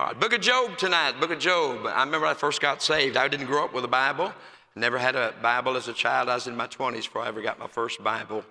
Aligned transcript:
All 0.00 0.08
right, 0.08 0.18
Book 0.18 0.32
of 0.32 0.40
Job 0.40 0.76
tonight. 0.76 1.20
Book 1.20 1.30
of 1.30 1.38
Job. 1.38 1.86
I 1.86 2.02
remember 2.02 2.26
I 2.26 2.34
first 2.34 2.60
got 2.60 2.82
saved. 2.82 3.16
I 3.16 3.28
didn't 3.28 3.46
grow 3.46 3.64
up 3.64 3.72
with 3.72 3.84
a 3.84 3.88
Bible. 3.88 4.32
Never 4.74 4.98
had 4.98 5.14
a 5.14 5.32
Bible 5.40 5.76
as 5.76 5.86
a 5.86 5.92
child. 5.92 6.28
I 6.28 6.34
was 6.34 6.48
in 6.48 6.56
my 6.56 6.66
20s 6.66 7.04
before 7.04 7.22
I 7.22 7.28
ever 7.28 7.40
got 7.40 7.60
my 7.60 7.68
first 7.68 8.02
Bible. 8.02 8.44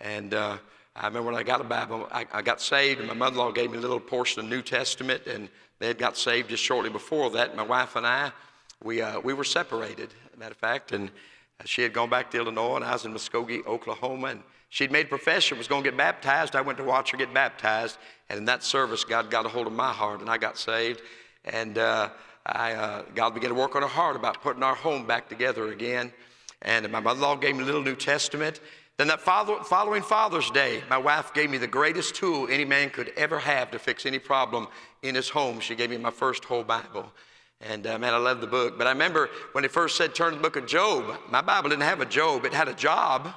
And 0.00 0.34
uh, 0.34 0.58
I 0.96 1.06
remember 1.06 1.30
when 1.30 1.36
I 1.36 1.44
got 1.44 1.60
a 1.60 1.64
Bible, 1.64 2.08
I, 2.10 2.26
I 2.32 2.42
got 2.42 2.60
saved, 2.60 2.98
and 2.98 3.06
my 3.06 3.14
mother 3.14 3.34
in 3.34 3.38
law 3.38 3.52
gave 3.52 3.70
me 3.70 3.78
a 3.78 3.80
little 3.80 4.00
portion 4.00 4.42
of 4.42 4.50
New 4.50 4.60
Testament, 4.60 5.28
and 5.28 5.48
they 5.78 5.86
had 5.86 5.98
got 5.98 6.16
saved 6.16 6.50
just 6.50 6.64
shortly 6.64 6.90
before 6.90 7.30
that. 7.30 7.54
My 7.54 7.62
wife 7.62 7.94
and 7.94 8.04
I, 8.04 8.32
we, 8.82 9.00
uh, 9.00 9.20
we 9.20 9.34
were 9.34 9.44
separated, 9.44 10.12
matter 10.36 10.50
of 10.50 10.56
fact, 10.56 10.90
and 10.90 11.12
she 11.64 11.82
had 11.82 11.92
gone 11.92 12.10
back 12.10 12.28
to 12.32 12.38
Illinois, 12.38 12.74
and 12.74 12.84
I 12.84 12.94
was 12.94 13.04
in 13.04 13.14
Muskogee, 13.14 13.64
Oklahoma, 13.66 14.26
and 14.26 14.42
she'd 14.68 14.90
made 14.90 15.08
profession, 15.08 15.58
was 15.58 15.68
going 15.68 15.84
to 15.84 15.90
get 15.90 15.96
baptized. 15.96 16.56
I 16.56 16.60
went 16.60 16.78
to 16.78 16.84
watch 16.84 17.10
her 17.10 17.16
get 17.16 17.32
baptized, 17.32 17.98
and 18.28 18.38
in 18.38 18.44
that 18.46 18.62
service, 18.62 19.04
God 19.04 19.30
got 19.30 19.46
a 19.46 19.48
hold 19.48 19.66
of 19.66 19.72
my 19.72 19.92
heart, 19.92 20.20
and 20.20 20.28
I 20.28 20.38
got 20.38 20.58
saved. 20.58 21.02
And 21.44 21.78
uh, 21.78 22.10
I, 22.46 22.72
uh, 22.72 23.02
God 23.14 23.34
began 23.34 23.50
to 23.50 23.54
work 23.54 23.76
on 23.76 23.82
her 23.82 23.88
heart 23.88 24.16
about 24.16 24.42
putting 24.42 24.62
our 24.62 24.74
home 24.74 25.06
back 25.06 25.28
together 25.28 25.72
again. 25.72 26.12
And 26.62 26.90
my 26.90 27.00
mother 27.00 27.18
in 27.18 27.22
law 27.22 27.36
gave 27.36 27.56
me 27.56 27.62
a 27.62 27.66
little 27.66 27.82
New 27.82 27.96
Testament. 27.96 28.60
Then 28.96 29.06
that 29.08 29.20
father, 29.20 29.58
following 29.62 30.02
Father's 30.02 30.50
Day, 30.50 30.82
my 30.90 30.98
wife 30.98 31.32
gave 31.32 31.50
me 31.50 31.58
the 31.58 31.68
greatest 31.68 32.16
tool 32.16 32.48
any 32.50 32.64
man 32.64 32.90
could 32.90 33.12
ever 33.16 33.38
have 33.38 33.70
to 33.70 33.78
fix 33.78 34.06
any 34.06 34.18
problem 34.18 34.66
in 35.02 35.14
his 35.14 35.28
home. 35.28 35.60
She 35.60 35.76
gave 35.76 35.90
me 35.90 35.98
my 35.98 36.10
first 36.10 36.44
whole 36.44 36.64
Bible. 36.64 37.12
And 37.60 37.86
uh, 37.86 37.98
man, 37.98 38.12
I 38.12 38.16
love 38.16 38.40
the 38.40 38.48
book. 38.48 38.76
But 38.76 38.88
I 38.88 38.90
remember 38.90 39.30
when 39.52 39.64
it 39.64 39.70
first 39.70 39.96
said 39.96 40.14
turn 40.14 40.30
to 40.30 40.36
the 40.36 40.42
book 40.42 40.56
of 40.56 40.66
Job, 40.66 41.16
my 41.30 41.40
Bible 41.40 41.70
didn't 41.70 41.84
have 41.84 42.00
a 42.00 42.06
Job, 42.06 42.44
it 42.44 42.52
had 42.52 42.66
a 42.66 42.74
job. 42.74 43.32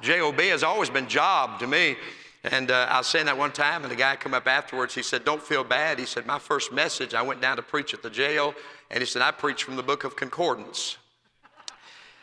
J 0.00 0.20
O 0.20 0.32
B 0.32 0.48
has 0.48 0.62
always 0.62 0.90
been 0.90 1.08
job 1.08 1.58
to 1.60 1.66
me. 1.66 1.96
And 2.42 2.70
uh, 2.70 2.86
I 2.88 2.98
was 2.98 3.06
saying 3.06 3.26
that 3.26 3.36
one 3.36 3.52
time, 3.52 3.82
and 3.82 3.92
the 3.92 3.96
guy 3.96 4.16
come 4.16 4.32
up 4.32 4.46
afterwards. 4.46 4.94
He 4.94 5.02
said, 5.02 5.24
Don't 5.24 5.42
feel 5.42 5.62
bad. 5.62 5.98
He 5.98 6.06
said, 6.06 6.24
My 6.24 6.38
first 6.38 6.72
message, 6.72 7.12
I 7.12 7.20
went 7.20 7.42
down 7.42 7.56
to 7.56 7.62
preach 7.62 7.92
at 7.92 8.02
the 8.02 8.08
jail, 8.08 8.54
and 8.90 9.00
he 9.00 9.06
said, 9.06 9.20
I 9.20 9.30
preached 9.30 9.64
from 9.64 9.76
the 9.76 9.82
book 9.82 10.04
of 10.04 10.16
Concordance. 10.16 10.96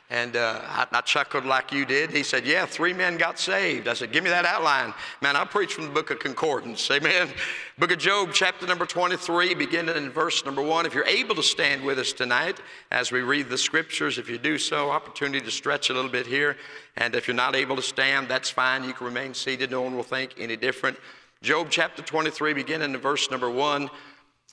And 0.10 0.38
uh, 0.38 0.62
I, 0.64 0.88
I, 0.90 1.02
chuckled 1.02 1.46
like 1.46 1.74
you 1.74 1.86
did. 1.86 2.12
He 2.12 2.24
said, 2.24 2.46
Yeah, 2.46 2.66
three 2.66 2.94
men 2.94 3.18
got 3.18 3.38
saved. 3.38 3.90
I 3.90 3.94
said, 3.94 4.14
Give 4.14 4.24
me 4.24 4.30
that 4.30 4.46
outline. 4.46 4.94
Man, 5.22 5.36
I 5.36 5.44
preach 5.44 5.74
from 5.74 5.84
the 5.84 5.90
book 5.90 6.12
of 6.12 6.20
Concordance. 6.20 6.90
Amen. 6.92 7.30
Book 7.78 7.92
of 7.92 7.98
Job, 7.98 8.30
chapter 8.32 8.66
number 8.66 8.86
23, 8.86 9.54
beginning 9.56 9.98
in 9.98 10.10
verse 10.10 10.46
number 10.46 10.62
one. 10.62 10.86
If 10.86 10.94
you're 10.94 11.06
able 11.06 11.36
to 11.36 11.44
stand 11.44 11.84
with 11.84 12.00
us 12.00 12.14
tonight 12.14 12.62
as 12.90 13.12
we 13.12 13.20
read 13.20 13.50
the 13.50 13.58
scriptures, 13.58 14.18
if 14.18 14.30
you 14.30 14.38
do 14.38 14.58
so, 14.58 14.92
opportunity 14.92 15.44
to 15.44 15.52
stretch 15.52 15.90
a 15.90 15.94
little 15.94 16.10
bit 16.10 16.26
here. 16.26 16.56
And 16.96 17.14
if 17.14 17.28
you're 17.28 17.36
not 17.36 17.54
able 17.54 17.76
to 17.76 17.82
stand, 17.82 18.30
that's 18.30 18.50
fine. 18.50 18.86
You 18.86 18.94
can 18.94 19.08
remain 19.08 19.34
seated. 19.34 19.72
No 19.72 19.82
one 19.82 19.98
will 19.98 20.04
think 20.04 20.36
any 20.38 20.56
different. 20.56 20.98
Job 21.42 21.68
chapter 21.70 22.02
23, 22.02 22.54
beginning 22.54 22.94
in 22.94 23.02
verse 23.02 23.30
number 23.30 23.50
one. 23.50 23.90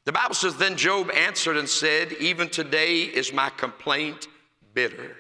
The 0.05 0.13
Bible 0.13 0.35
says, 0.35 0.57
Then 0.57 0.77
Job 0.77 1.13
answered 1.13 1.57
and 1.57 1.69
said, 1.69 2.13
Even 2.15 2.49
today 2.49 3.03
is 3.03 3.33
my 3.33 3.51
complaint 3.51 4.27
bitter. 4.75 5.17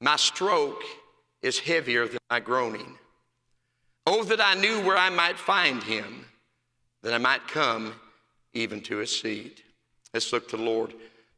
My 0.00 0.16
stroke 0.16 0.82
is 1.42 1.58
heavier 1.58 2.06
than 2.08 2.18
my 2.30 2.40
groaning. 2.40 2.96
Oh, 4.06 4.24
that 4.24 4.40
I 4.40 4.54
knew 4.54 4.80
where 4.80 4.96
I 4.96 5.10
might 5.10 5.38
find 5.38 5.82
him, 5.82 6.24
that 7.02 7.12
I 7.12 7.18
might 7.18 7.46
come 7.46 7.94
even 8.54 8.80
to 8.82 8.96
his 8.96 9.20
seat. 9.20 9.62
Let's 10.12 10.32
look 10.32 10.48
to 10.48 10.56
the 10.56 10.62
Lord 10.62 10.94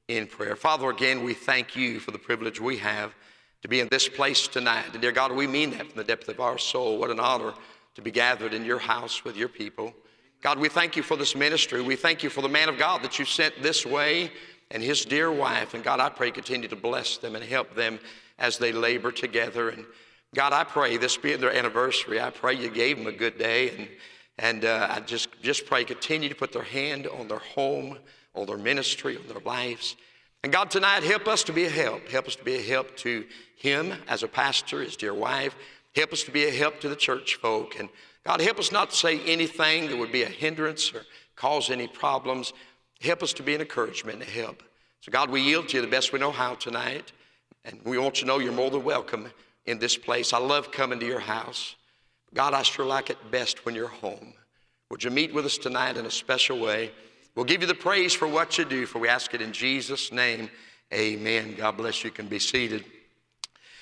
in 0.09 0.27
prayer. 0.27 0.57
Father, 0.57 0.89
again, 0.91 1.25
we 1.25 1.35
thank 1.35 1.77
you 1.77 2.01
for 2.01 2.11
the 2.11 2.19
privilege 2.19 2.61
we 2.61 2.79
have 2.79 3.15
to 3.63 3.69
be 3.69 3.81
in 3.81 3.89
this 3.91 4.09
place 4.09 4.49
tonight. 4.49 4.87
And 4.93 5.01
dear 5.01 5.13
God, 5.13 5.33
we 5.33 5.47
mean 5.47 5.71
that 5.71 5.87
from 5.89 5.97
the 5.97 6.05
depth 6.05 6.29
of 6.29 6.41
our 6.41 6.59
soul. 6.59 6.99
What 6.99 7.11
an 7.11 7.21
honor 7.21 7.53
to 7.95 8.03
be 8.03 8.11
gathered 8.11 8.55
in 8.55 8.65
your 8.65 8.79
house 8.79 9.25
with 9.25 9.37
your 9.37 9.49
people. 9.49 9.93
God, 10.41 10.59
we 10.59 10.69
thank 10.69 10.97
you 10.97 11.03
for 11.03 11.17
this 11.17 11.37
ministry. 11.37 11.81
We 11.81 11.95
thank 11.95 12.23
you 12.23 12.31
for 12.31 12.43
the 12.43 12.49
man 12.49 12.69
of 12.69 12.79
God 12.79 13.03
that 13.03 13.19
you 13.19 13.25
sent 13.25 13.63
this 13.63 13.87
way 13.87 14.33
and 14.71 14.83
his 14.83 15.05
dear 15.05 15.31
wife. 15.31 15.75
And 15.75 15.85
God, 15.85 16.01
I 16.01 16.09
pray 16.09 16.31
continue 16.31 16.69
to 16.69 16.77
bless 16.77 17.19
them 17.19 17.37
and 17.37 17.45
help 17.45 17.75
them 17.75 18.01
as 18.39 18.59
they 18.59 18.73
labor 18.73 19.13
together. 19.13 19.69
And 19.69 19.85
God, 20.35 20.53
I 20.53 20.65
pray 20.65 20.97
this 20.97 21.17
being 21.17 21.41
their 21.41 21.55
anniversary, 21.55 22.21
I 22.21 22.31
pray 22.31 22.55
you 22.55 22.71
gave 22.71 22.99
them 22.99 23.07
a 23.07 23.13
good 23.13 23.39
day. 23.39 23.71
And, 23.71 23.89
and 24.39 24.65
uh, 24.65 24.89
I 24.91 25.01
just, 25.01 25.29
just 25.43 25.67
pray 25.67 25.85
continue 25.85 26.29
to 26.29 26.35
put 26.35 26.53
their 26.53 26.63
hand 26.63 27.07
on 27.07 27.29
their 27.29 27.39
home, 27.39 27.99
on 28.35 28.47
their 28.47 28.57
ministry, 28.57 29.17
on 29.17 29.27
their 29.29 29.41
lives. 29.41 29.97
And 30.43 30.53
God, 30.53 30.71
tonight, 30.71 31.05
help 31.05 31.29
us 31.29 31.45
to 31.45 31.53
be 31.53 31.67
a 31.67 31.71
help. 31.71 32.09
Help 32.09 32.27
us 32.27 32.35
to 32.37 32.45
be 32.45 32.57
a 32.57 32.63
help 32.63 32.97
to 32.99 33.25
him 33.57 33.95
as 34.09 34.23
a 34.23 34.29
pastor, 34.29 34.83
his 34.83 34.97
dear 34.97 35.15
wife. 35.15 35.55
Help 35.95 36.13
us 36.13 36.25
to 36.25 36.33
be 36.33 36.45
a 36.47 36.51
help 36.51 36.81
to 36.81 36.89
the 36.89 36.97
church 36.97 37.37
folk. 37.37 37.79
And 37.79 37.89
God, 38.25 38.41
help 38.41 38.59
us 38.59 38.73
not 38.73 38.91
to 38.91 38.97
say 38.97 39.21
anything 39.21 39.89
that 39.89 39.97
would 39.97 40.11
be 40.11 40.23
a 40.23 40.29
hindrance 40.29 40.93
or 40.93 41.03
cause 41.37 41.71
any 41.71 41.87
problems. 41.87 42.53
Help 43.01 43.23
us 43.23 43.33
to 43.35 43.43
be 43.43 43.55
an 43.55 43.61
encouragement 43.61 44.21
and 44.21 44.29
a 44.29 44.31
help. 44.31 44.63
So, 45.01 45.13
God, 45.13 45.31
we 45.31 45.43
yield 45.43 45.69
to 45.69 45.77
you 45.77 45.81
the 45.83 45.89
best 45.89 46.13
we 46.13 46.19
know 46.19 46.31
how 46.33 46.55
tonight. 46.55 47.13
And 47.65 47.81
we 47.85 47.99
want 47.99 48.17
you 48.17 48.23
to 48.23 48.27
know 48.27 48.39
you're 48.39 48.53
more 48.53 48.71
than 48.71 48.85
welcome 48.85 49.31
in 49.67 49.79
this 49.79 49.97
place. 49.97 50.33
I 50.33 50.39
love 50.39 50.73
coming 50.73 51.01
to 51.01 51.07
your 51.07 51.21
house. 51.21 51.77
God, 52.35 52.55
I 52.55 52.63
sure 52.63 52.87
like 52.87 53.11
it 53.11 53.19
best 53.31 53.65
when 53.65 53.75
you're 53.75 53.89
home. 53.89 54.35
Would 54.91 55.05
you 55.05 55.11
meet 55.11 55.33
with 55.33 55.47
us 55.47 55.59
tonight 55.59 55.97
in 55.97 56.07
a 56.07 56.11
special 56.11 56.59
way? 56.59 56.91
We'll 57.35 57.45
give 57.45 57.61
you 57.61 57.67
the 57.67 57.75
praise 57.75 58.13
for 58.13 58.29
what 58.29 58.59
you 58.59 58.65
do, 58.65 58.85
for 58.87 58.99
we 58.99 59.09
ask 59.09 59.33
it 59.33 59.41
in 59.41 59.53
Jesus' 59.53 60.13
name. 60.13 60.51
Amen. 60.93 61.55
God 61.57 61.77
bless 61.77 62.03
you. 62.03 62.09
You 62.09 62.15
can 62.15 62.27
be 62.27 62.39
seated. 62.39 62.85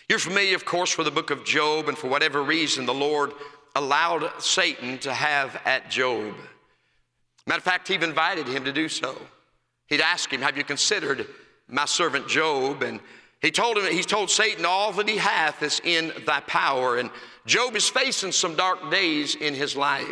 You're 0.09 0.19
familiar, 0.19 0.55
of 0.55 0.65
course, 0.65 0.97
with 0.97 1.07
the 1.07 1.11
book 1.11 1.31
of 1.31 1.45
Job, 1.45 1.89
and 1.89 1.97
for 1.97 2.09
whatever 2.09 2.43
reason, 2.43 2.87
the 2.87 2.95
Lord 2.95 3.33
allowed 3.75 4.31
Satan 4.41 4.99
to 4.99 5.13
have 5.13 5.61
at 5.65 5.91
Job. 5.91 6.35
Matter 7.47 7.59
of 7.59 7.65
fact, 7.65 7.89
he 7.89 7.95
invited 7.95 8.47
him 8.47 8.65
to 8.65 8.73
do 8.73 8.89
so. 8.89 9.17
He'd 9.89 10.01
ask 10.01 10.33
him, 10.33 10.43
Have 10.43 10.57
you 10.57 10.65
considered 10.65 11.27
my 11.69 11.85
servant 11.85 12.29
Job? 12.29 12.83
And 12.83 13.01
he 13.41 13.51
told 13.51 13.79
him, 13.79 13.91
he 13.91 14.03
told 14.03 14.31
Satan, 14.31 14.65
all 14.67 14.93
that 14.93 15.09
he 15.09 15.17
hath 15.17 15.63
is 15.63 15.81
in 15.85 16.13
thy 16.27 16.41
power. 16.41 16.99
And 16.99 17.11
Job 17.47 17.75
is 17.75 17.89
facing 17.89 18.33
some 18.33 18.55
dark 18.55 18.91
days 18.91 19.35
in 19.35 19.55
his 19.55 19.77
life. 19.77 20.07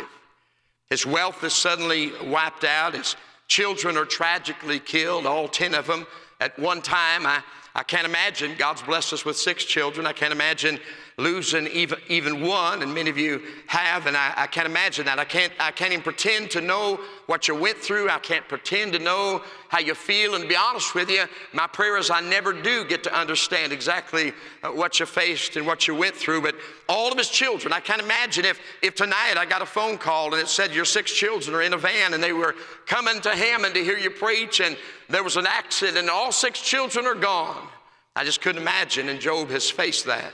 His 0.89 1.05
wealth 1.05 1.43
is 1.43 1.53
suddenly 1.53 2.11
wiped 2.25 2.63
out. 2.63 2.95
His 2.95 3.15
children 3.47 3.97
are 3.97 4.05
tragically 4.05 4.79
killed, 4.79 5.27
all 5.27 5.47
10 5.47 5.75
of 5.75 5.85
them 5.85 6.07
at 6.39 6.57
one 6.57 6.81
time. 6.81 7.27
I, 7.27 7.43
I 7.75 7.83
can't 7.83 8.05
imagine. 8.05 8.55
God's 8.57 8.81
blessed 8.81 9.13
us 9.13 9.25
with 9.25 9.37
six 9.37 9.63
children. 9.63 10.07
I 10.07 10.13
can't 10.13 10.33
imagine 10.33 10.79
losing 11.19 11.67
even, 11.67 11.99
even 12.07 12.41
one, 12.41 12.81
and 12.81 12.93
many 12.93 13.09
of 13.09 13.17
you 13.17 13.41
have, 13.67 14.07
and 14.07 14.15
I, 14.15 14.33
I, 14.37 14.47
can't 14.47 14.65
imagine 14.65 15.05
that. 15.05 15.19
I 15.19 15.25
can't, 15.25 15.51
I 15.59 15.71
can't 15.71 15.91
even 15.91 16.03
pretend 16.03 16.49
to 16.51 16.61
know 16.61 16.99
what 17.25 17.47
you 17.47 17.55
went 17.55 17.77
through. 17.77 18.09
I 18.09 18.19
can't 18.19 18.47
pretend 18.47 18.93
to 18.93 18.99
know 18.99 19.43
how 19.67 19.79
you 19.79 19.93
feel. 19.95 20.35
And 20.35 20.43
to 20.43 20.49
be 20.49 20.55
honest 20.55 20.95
with 20.95 21.09
you, 21.09 21.25
my 21.53 21.67
prayer 21.67 21.97
is 21.97 22.09
I 22.09 22.21
never 22.21 22.53
do 22.53 22.85
get 22.85 23.03
to 23.03 23.13
understand 23.13 23.73
exactly 23.73 24.33
uh, 24.63 24.69
what 24.69 24.99
you 24.99 25.05
faced 25.05 25.57
and 25.57 25.67
what 25.67 25.87
you 25.87 25.93
went 25.93 26.15
through. 26.15 26.41
But 26.41 26.55
all 26.87 27.11
of 27.11 27.17
his 27.17 27.29
children, 27.29 27.73
I 27.73 27.81
can't 27.81 28.01
imagine 28.01 28.45
if, 28.45 28.59
if 28.81 28.95
tonight 28.95 29.35
I 29.37 29.45
got 29.45 29.61
a 29.61 29.65
phone 29.65 29.97
call 29.97 30.33
and 30.33 30.41
it 30.41 30.47
said 30.47 30.73
your 30.73 30.85
six 30.85 31.11
children 31.11 31.53
are 31.53 31.61
in 31.61 31.73
a 31.73 31.77
van 31.77 32.13
and 32.13 32.23
they 32.23 32.33
were 32.33 32.55
coming 32.85 33.19
to 33.21 33.29
Hammond 33.29 33.73
to 33.75 33.83
hear 33.83 33.97
you 33.97 34.09
preach, 34.09 34.61
and 34.61 34.77
there 35.09 35.23
was 35.23 35.35
an 35.35 35.45
accident 35.45 35.97
and 35.97 36.09
all 36.09 36.31
six 36.31 36.61
children 36.61 37.05
are 37.05 37.15
gone. 37.15 37.67
I 38.15 38.23
just 38.23 38.41
couldn't 38.41 38.61
imagine, 38.61 39.09
and 39.09 39.19
Job 39.19 39.49
has 39.49 39.69
faced 39.69 40.05
that. 40.05 40.33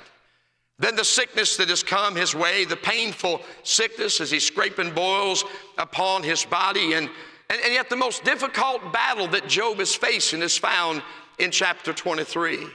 Then 0.77 0.95
the 0.95 1.05
sickness 1.05 1.55
that 1.57 1.69
has 1.69 1.83
come 1.83 2.15
his 2.15 2.35
way, 2.35 2.65
the 2.65 2.75
painful 2.75 3.41
sickness 3.63 4.19
as 4.19 4.29
he's 4.29 4.45
scraping 4.45 4.91
boils 4.91 5.45
upon 5.77 6.23
his 6.23 6.43
body. 6.43 6.93
And, 6.93 7.09
and, 7.49 7.61
and, 7.63 7.73
yet, 7.73 7.89
the 7.89 7.95
most 7.95 8.23
difficult 8.25 8.91
battle 8.91 9.27
that 9.29 9.47
Job 9.47 9.79
is 9.79 9.95
facing 9.95 10.41
is 10.41 10.57
found 10.57 11.01
in 11.39 11.51
chapter 11.51 11.93
23. 11.93 12.67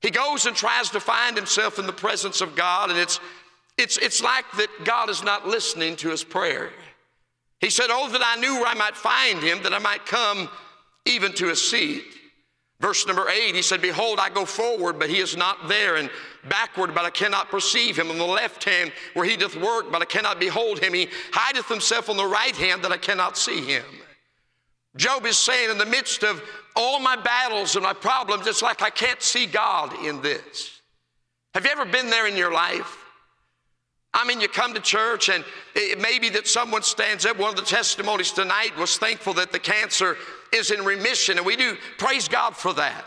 He 0.00 0.10
goes 0.10 0.46
and 0.46 0.54
tries 0.54 0.90
to 0.90 1.00
find 1.00 1.36
himself 1.36 1.78
in 1.78 1.86
the 1.86 1.92
presence 1.92 2.40
of 2.40 2.54
God, 2.54 2.90
and 2.90 2.98
it's, 2.98 3.18
it's, 3.78 3.98
it's 3.98 4.22
like 4.22 4.44
that 4.56 4.68
God 4.84 5.10
is 5.10 5.24
not 5.24 5.46
listening 5.46 5.96
to 5.96 6.10
his 6.10 6.22
prayer. 6.22 6.70
He 7.60 7.70
said, 7.70 7.86
Oh, 7.90 8.08
that 8.10 8.22
I 8.24 8.40
knew 8.40 8.54
where 8.54 8.66
I 8.66 8.74
might 8.74 8.96
find 8.96 9.40
him, 9.40 9.62
that 9.62 9.72
I 9.72 9.78
might 9.78 10.04
come 10.04 10.48
even 11.04 11.32
to 11.34 11.48
his 11.48 11.68
seat. 11.68 12.04
Verse 12.82 13.06
number 13.06 13.28
eight, 13.28 13.54
he 13.54 13.62
said, 13.62 13.80
Behold, 13.80 14.18
I 14.18 14.28
go 14.28 14.44
forward, 14.44 14.98
but 14.98 15.08
he 15.08 15.18
is 15.18 15.36
not 15.36 15.68
there, 15.68 15.96
and 15.96 16.10
backward, 16.48 16.92
but 16.92 17.04
I 17.04 17.10
cannot 17.10 17.48
perceive 17.48 17.96
him. 17.96 18.10
On 18.10 18.18
the 18.18 18.24
left 18.24 18.64
hand, 18.64 18.90
where 19.14 19.24
he 19.24 19.36
doth 19.36 19.54
work, 19.54 19.92
but 19.92 20.02
I 20.02 20.04
cannot 20.04 20.40
behold 20.40 20.80
him. 20.80 20.92
He 20.92 21.08
hideth 21.32 21.68
himself 21.68 22.10
on 22.10 22.16
the 22.16 22.26
right 22.26 22.56
hand, 22.56 22.82
that 22.82 22.90
I 22.90 22.96
cannot 22.96 23.38
see 23.38 23.64
him. 23.64 23.84
Job 24.96 25.24
is 25.26 25.38
saying, 25.38 25.70
in 25.70 25.78
the 25.78 25.86
midst 25.86 26.24
of 26.24 26.42
all 26.74 26.98
my 26.98 27.14
battles 27.14 27.76
and 27.76 27.84
my 27.84 27.92
problems, 27.92 28.48
it's 28.48 28.62
like 28.62 28.82
I 28.82 28.90
can't 28.90 29.22
see 29.22 29.46
God 29.46 29.94
in 30.04 30.20
this. 30.20 30.80
Have 31.54 31.64
you 31.64 31.70
ever 31.70 31.84
been 31.84 32.10
there 32.10 32.26
in 32.26 32.36
your 32.36 32.52
life? 32.52 32.98
I 34.12 34.26
mean, 34.26 34.40
you 34.40 34.48
come 34.48 34.74
to 34.74 34.80
church 34.80 35.28
and 35.28 35.44
it 35.76 36.00
may 36.00 36.18
be 36.18 36.28
that 36.30 36.48
someone 36.48 36.82
stands 36.82 37.24
up. 37.24 37.38
One 37.38 37.50
of 37.50 37.56
the 37.56 37.62
testimonies 37.62 38.32
tonight 38.32 38.76
was 38.76 38.98
thankful 38.98 39.34
that 39.34 39.52
the 39.52 39.58
cancer 39.58 40.16
is 40.52 40.70
in 40.70 40.84
remission, 40.84 41.38
and 41.38 41.46
we 41.46 41.56
do 41.56 41.76
praise 41.98 42.28
God 42.28 42.56
for 42.56 42.72
that. 42.74 43.04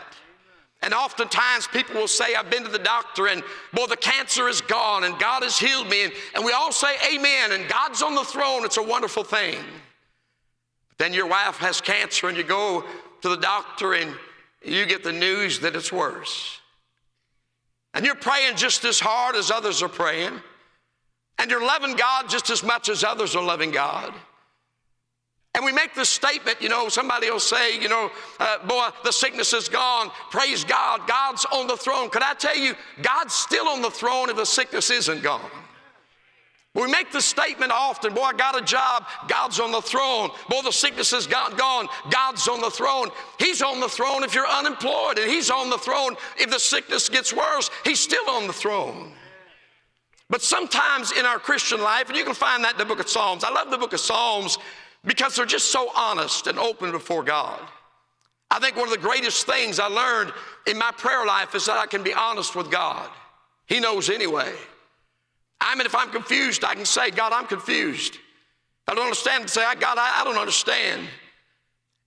And 0.82 0.92
oftentimes 0.94 1.66
people 1.66 1.96
will 1.96 2.08
say, 2.08 2.34
I've 2.34 2.50
been 2.50 2.62
to 2.62 2.68
the 2.68 2.78
doctor 2.78 3.26
and 3.28 3.42
boy, 3.72 3.86
the 3.86 3.96
cancer 3.96 4.46
is 4.46 4.60
gone 4.60 5.04
and 5.04 5.18
God 5.18 5.42
has 5.42 5.58
healed 5.58 5.88
me. 5.88 6.04
And, 6.04 6.12
and 6.34 6.44
we 6.44 6.52
all 6.52 6.70
say, 6.70 6.94
Amen, 7.12 7.52
and 7.52 7.68
God's 7.68 8.02
on 8.02 8.14
the 8.14 8.22
throne. 8.22 8.64
It's 8.64 8.76
a 8.76 8.82
wonderful 8.82 9.24
thing. 9.24 9.58
But 10.90 10.98
Then 10.98 11.12
your 11.12 11.26
wife 11.26 11.56
has 11.56 11.80
cancer 11.80 12.28
and 12.28 12.36
you 12.36 12.44
go 12.44 12.84
to 13.22 13.28
the 13.28 13.36
doctor 13.36 13.94
and 13.94 14.14
you 14.62 14.86
get 14.86 15.02
the 15.02 15.12
news 15.12 15.60
that 15.60 15.74
it's 15.74 15.92
worse. 15.92 16.60
And 17.94 18.04
you're 18.04 18.14
praying 18.14 18.56
just 18.56 18.84
as 18.84 19.00
hard 19.00 19.34
as 19.34 19.50
others 19.50 19.82
are 19.82 19.88
praying. 19.88 20.40
And 21.38 21.50
you're 21.50 21.66
loving 21.66 21.96
God 21.96 22.28
just 22.28 22.50
as 22.50 22.62
much 22.62 22.88
as 22.88 23.02
others 23.02 23.34
are 23.34 23.42
loving 23.42 23.70
God. 23.70 24.12
And 25.56 25.64
we 25.64 25.72
make 25.72 25.94
this 25.94 26.10
statement, 26.10 26.60
you 26.60 26.68
know, 26.68 26.90
somebody 26.90 27.30
will 27.30 27.40
say, 27.40 27.80
you 27.80 27.88
know, 27.88 28.10
uh, 28.38 28.58
boy, 28.66 28.90
the 29.04 29.10
sickness 29.10 29.54
is 29.54 29.70
gone. 29.70 30.10
Praise 30.30 30.64
God. 30.64 31.08
God's 31.08 31.46
on 31.46 31.66
the 31.66 31.78
throne. 31.78 32.10
Could 32.10 32.22
I 32.22 32.34
tell 32.34 32.56
you, 32.56 32.74
God's 33.00 33.32
still 33.32 33.66
on 33.66 33.80
the 33.80 33.90
throne 33.90 34.28
if 34.28 34.36
the 34.36 34.44
sickness 34.44 34.90
isn't 34.90 35.22
gone? 35.22 35.50
We 36.74 36.86
make 36.88 37.10
the 37.10 37.22
statement 37.22 37.72
often, 37.72 38.12
boy, 38.12 38.20
I 38.20 38.32
got 38.34 38.60
a 38.60 38.62
job, 38.62 39.06
God's 39.28 39.58
on 39.58 39.72
the 39.72 39.80
throne. 39.80 40.28
Boy, 40.50 40.60
the 40.62 40.70
sickness 40.70 41.14
is 41.14 41.26
gone, 41.26 41.88
God's 42.10 42.46
on 42.48 42.60
the 42.60 42.70
throne. 42.70 43.08
He's 43.38 43.62
on 43.62 43.80
the 43.80 43.88
throne 43.88 44.24
if 44.24 44.34
you're 44.34 44.46
unemployed, 44.46 45.18
and 45.18 45.30
He's 45.30 45.50
on 45.50 45.70
the 45.70 45.78
throne 45.78 46.16
if 46.38 46.50
the 46.50 46.60
sickness 46.60 47.08
gets 47.08 47.32
worse. 47.32 47.70
He's 47.82 47.98
still 47.98 48.28
on 48.28 48.46
the 48.46 48.52
throne. 48.52 49.14
But 50.28 50.42
sometimes 50.42 51.12
in 51.12 51.24
our 51.24 51.38
Christian 51.38 51.80
life, 51.80 52.08
and 52.08 52.18
you 52.18 52.24
can 52.24 52.34
find 52.34 52.62
that 52.64 52.72
in 52.72 52.78
the 52.78 52.84
book 52.84 53.00
of 53.00 53.08
Psalms, 53.08 53.42
I 53.42 53.50
love 53.50 53.70
the 53.70 53.78
book 53.78 53.94
of 53.94 54.00
Psalms 54.00 54.58
because 55.06 55.36
they're 55.36 55.46
just 55.46 55.70
so 55.70 55.88
honest 55.96 56.46
and 56.48 56.58
open 56.58 56.90
before 56.90 57.22
God. 57.22 57.60
I 58.50 58.58
think 58.58 58.76
one 58.76 58.88
of 58.88 58.92
the 58.92 59.00
greatest 59.00 59.46
things 59.46 59.78
I 59.78 59.86
learned 59.86 60.32
in 60.66 60.76
my 60.76 60.90
prayer 60.92 61.24
life 61.24 61.54
is 61.54 61.66
that 61.66 61.78
I 61.78 61.86
can 61.86 62.02
be 62.02 62.12
honest 62.12 62.54
with 62.54 62.70
God. 62.70 63.08
He 63.66 63.80
knows 63.80 64.10
anyway. 64.10 64.52
I 65.60 65.74
mean, 65.74 65.86
if 65.86 65.94
I'm 65.94 66.10
confused, 66.10 66.64
I 66.64 66.74
can 66.74 66.84
say, 66.84 67.10
God, 67.10 67.32
I'm 67.32 67.46
confused. 67.46 68.18
I 68.86 68.94
don't 68.94 69.04
understand, 69.04 69.48
say, 69.48 69.62
God, 69.80 69.98
I, 69.98 70.20
I 70.20 70.24
don't 70.24 70.36
understand. 70.36 71.08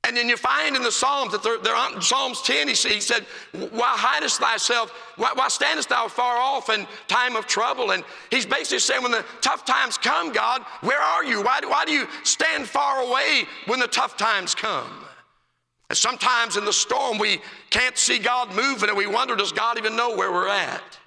And 0.05 0.15
then 0.15 0.29
you 0.29 0.37
find 0.37 0.75
in 0.75 0.81
the 0.81 0.91
Psalms 0.91 1.33
that 1.33 1.43
they're, 1.43 1.59
they're 1.59 1.75
on 1.75 2.01
Psalms 2.01 2.41
10, 2.41 2.69
he, 2.69 2.73
he 2.73 3.01
said, 3.01 3.25
Why 3.51 3.95
hidest 3.95 4.39
thyself? 4.39 4.91
Why, 5.17 5.31
why, 5.35 5.49
standest 5.49 5.89
thou 5.89 6.07
far 6.07 6.37
off 6.37 6.69
in 6.69 6.87
time 7.07 7.35
of 7.35 7.45
trouble? 7.47 7.91
And 7.91 8.03
he's 8.31 8.45
basically 8.45 8.79
saying, 8.79 9.03
When 9.03 9.11
the 9.11 9.25
tough 9.41 9.65
times 9.65 9.97
come, 9.97 10.31
God, 10.31 10.61
where 10.81 10.99
are 10.99 11.23
you? 11.23 11.43
Why, 11.43 11.59
why 11.63 11.83
do 11.85 11.91
you 11.91 12.07
stand 12.23 12.65
far 12.65 13.01
away 13.01 13.43
when 13.67 13.79
the 13.79 13.87
tough 13.87 14.15
times 14.15 14.55
come? 14.55 14.89
And 15.89 15.97
sometimes 15.97 16.55
in 16.55 16.65
the 16.65 16.73
storm, 16.73 17.17
we 17.17 17.39
can't 17.69 17.97
see 17.97 18.19
God 18.19 18.55
moving 18.55 18.89
and 18.89 18.97
we 18.97 19.05
wonder, 19.05 19.35
Does 19.35 19.51
God 19.51 19.77
even 19.77 19.97
know 19.97 20.15
where 20.15 20.31
we're 20.31 20.47
at? 20.47 20.97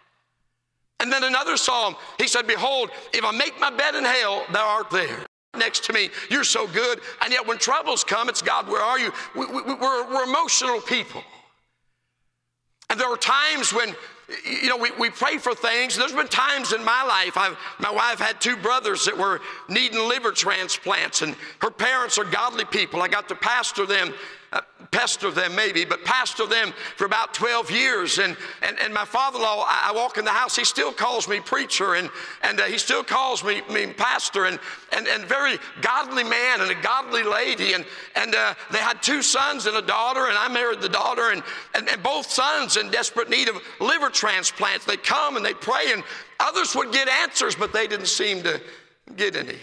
And 1.01 1.11
then 1.11 1.25
another 1.25 1.57
psalm, 1.57 1.97
he 2.19 2.29
said, 2.29 2.47
Behold, 2.47 2.91
if 3.13 3.25
I 3.25 3.33
make 3.33 3.59
my 3.59 3.71
bed 3.71 3.95
in 3.95 4.05
hell, 4.05 4.45
thou 4.53 4.69
art 4.69 4.91
there. 4.91 5.27
Next 5.57 5.85
to 5.85 5.93
me, 5.93 6.09
you're 6.31 6.45
so 6.45 6.67
good. 6.67 7.01
And 7.23 7.33
yet, 7.33 7.47
when 7.47 7.59
troubles 7.59 8.05
come, 8.05 8.29
it's 8.29 8.41
God, 8.41 8.69
where 8.69 8.81
are 8.81 8.99
you? 8.99 9.13
We, 9.35 9.47
we, 9.47 9.63
we're, 9.63 10.13
we're 10.13 10.25
emotional 10.25 10.81
people. 10.81 11.23
And 12.89 12.99
there 12.99 13.09
are 13.09 13.17
times 13.17 13.73
when 13.73 13.95
you 14.45 14.69
know, 14.69 14.77
we, 14.77 14.91
we 14.93 15.11
pray 15.11 15.39
for 15.39 15.55
things. 15.55 15.97
There's 15.97 16.13
been 16.13 16.29
times 16.29 16.73
in 16.73 16.85
my 16.85 17.03
life, 17.03 17.37
I've, 17.37 17.57
my 17.79 17.91
wife 17.91 18.19
had 18.19 18.41
two 18.41 18.57
brothers 18.57 19.05
that 19.05 19.17
were 19.17 19.41
needing 19.69 20.09
liver 20.09 20.33
transplants, 20.33 21.23
and 21.23 21.37
her 21.61 21.71
parents 21.71 22.19
are 22.19 22.25
godly 22.25 22.65
people. 22.65 23.03
I 23.03 23.09
got 23.09 23.29
to 23.29 23.35
pastor 23.35 23.87
them 23.87 24.15
uh, 24.53 24.61
pester 24.91 25.31
them 25.31 25.55
maybe, 25.55 25.85
but 25.85 26.05
pastor 26.05 26.47
them 26.47 26.73
for 26.97 27.07
about 27.07 27.33
12 27.33 27.71
years. 27.71 28.19
And, 28.19 28.37
and, 28.61 28.79
and 28.79 28.93
my 28.93 29.07
father-in-law, 29.07 29.65
I, 29.67 29.89
I 29.91 29.93
walk 29.93 30.19
in 30.19 30.25
the 30.25 30.31
house, 30.31 30.55
he 30.55 30.65
still 30.65 30.93
calls 30.93 31.27
me 31.27 31.41
preacher 31.41 31.95
and, 31.95 32.11
and 32.43 32.61
uh, 32.61 32.65
he 32.65 32.77
still 32.77 33.03
calls 33.03 33.43
me, 33.43 33.63
me 33.71 33.87
pastor 33.87 34.45
and, 34.45 34.59
and, 34.95 35.09
and 35.09 35.25
very 35.25 35.59
godly 35.81 36.25
man 36.25 36.61
and 36.61 36.71
a 36.71 36.83
godly 36.83 37.23
lady. 37.23 37.73
And, 37.73 37.87
and 38.15 38.35
uh, 38.35 38.55
they 38.71 38.79
had 38.79 39.03
two 39.03 39.23
sons 39.23 39.67
and 39.67 39.77
a 39.77 39.83
daughter 39.83 40.27
and 40.27 40.37
I 40.37 40.49
married 40.49 40.83
the 40.83 40.91
daughter 40.91 41.31
and, 41.31 41.43
and, 41.75 41.89
and 41.89 42.03
both 42.03 42.31
sons 42.31 42.77
in 42.77 42.91
desperate 42.91 43.31
need 43.31 43.49
of 43.49 43.57
liver 43.81 44.11
transplants. 44.11 44.85
They 44.85 44.99
come 44.99 45.37
and 45.37 45.45
they 45.45 45.55
pray 45.55 45.93
and 45.93 46.05
others 46.39 46.75
would 46.75 46.93
get 46.93 47.09
answers, 47.09 47.55
but 47.55 47.73
they 47.73 47.87
didn't 47.87 48.07
seem 48.07 48.43
to 48.43 48.61
get 49.17 49.37
any. 49.37 49.57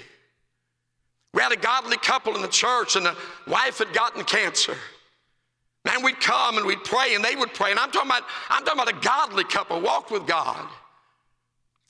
We 1.33 1.41
had 1.41 1.51
a 1.51 1.57
godly 1.57 1.97
couple 1.97 2.35
in 2.35 2.41
the 2.41 2.47
church, 2.47 2.95
and 2.95 3.05
the 3.05 3.15
wife 3.47 3.77
had 3.77 3.93
gotten 3.93 4.23
cancer. 4.23 4.75
Man, 5.85 6.03
we'd 6.03 6.19
come 6.19 6.57
and 6.57 6.65
we'd 6.65 6.83
pray, 6.83 7.15
and 7.15 7.23
they 7.23 7.35
would 7.35 7.53
pray. 7.53 7.71
And 7.71 7.79
I'm 7.79 7.91
talking 7.91 8.09
about, 8.09 8.23
I'm 8.49 8.65
talking 8.65 8.81
about 8.81 8.93
a 8.93 9.05
godly 9.05 9.43
couple, 9.43 9.79
walked 9.79 10.11
with 10.11 10.27
God. 10.27 10.67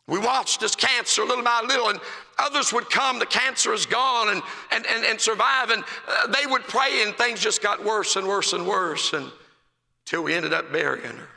We 0.07 0.19
watched 0.19 0.59
this 0.59 0.75
cancer 0.75 1.23
little 1.23 1.43
by 1.43 1.63
little, 1.67 1.89
and 1.89 1.99
others 2.37 2.73
would 2.73 2.89
come, 2.89 3.19
the 3.19 3.25
cancer 3.25 3.73
is 3.73 3.85
gone, 3.85 4.29
and, 4.29 4.41
and, 4.71 4.85
and, 4.87 5.05
and 5.05 5.21
survive. 5.21 5.69
And 5.69 5.83
uh, 6.07 6.27
they 6.27 6.45
would 6.45 6.63
pray, 6.63 7.03
and 7.03 7.15
things 7.15 7.39
just 7.39 7.61
got 7.61 7.83
worse 7.83 8.15
and 8.15 8.27
worse 8.27 8.53
and 8.53 8.67
worse 8.67 9.13
until 9.13 10.23
we 10.23 10.33
ended 10.33 10.53
up 10.53 10.71
burying 10.71 11.15
her. 11.15 11.29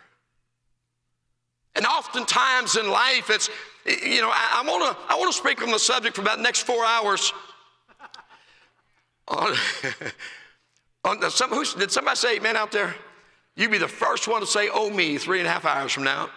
And 1.74 1.86
oftentimes 1.86 2.76
in 2.76 2.90
life, 2.90 3.30
it's, 3.30 3.48
you 3.86 4.20
know, 4.20 4.30
I, 4.30 4.62
I 4.62 4.68
want 4.68 4.96
to 4.96 5.12
I 5.12 5.18
wanna 5.18 5.32
speak 5.32 5.62
on 5.62 5.70
the 5.70 5.78
subject 5.78 6.16
for 6.16 6.22
about 6.22 6.36
the 6.36 6.42
next 6.42 6.62
four 6.62 6.84
hours 6.84 7.32
on, 9.28 9.54
on 11.04 11.20
the, 11.20 11.30
some, 11.30 11.50
who, 11.50 11.64
did 11.64 11.90
somebody 11.90 12.16
say 12.16 12.36
amen 12.36 12.56
out 12.56 12.72
there? 12.72 12.94
You'd 13.56 13.70
be 13.70 13.78
the 13.78 13.88
first 13.88 14.28
one 14.28 14.40
to 14.40 14.46
say, 14.46 14.68
oh, 14.72 14.90
me, 14.90 15.18
three 15.18 15.38
and 15.38 15.46
a 15.46 15.50
half 15.50 15.64
hours 15.64 15.92
from 15.92 16.04
now. 16.04 16.30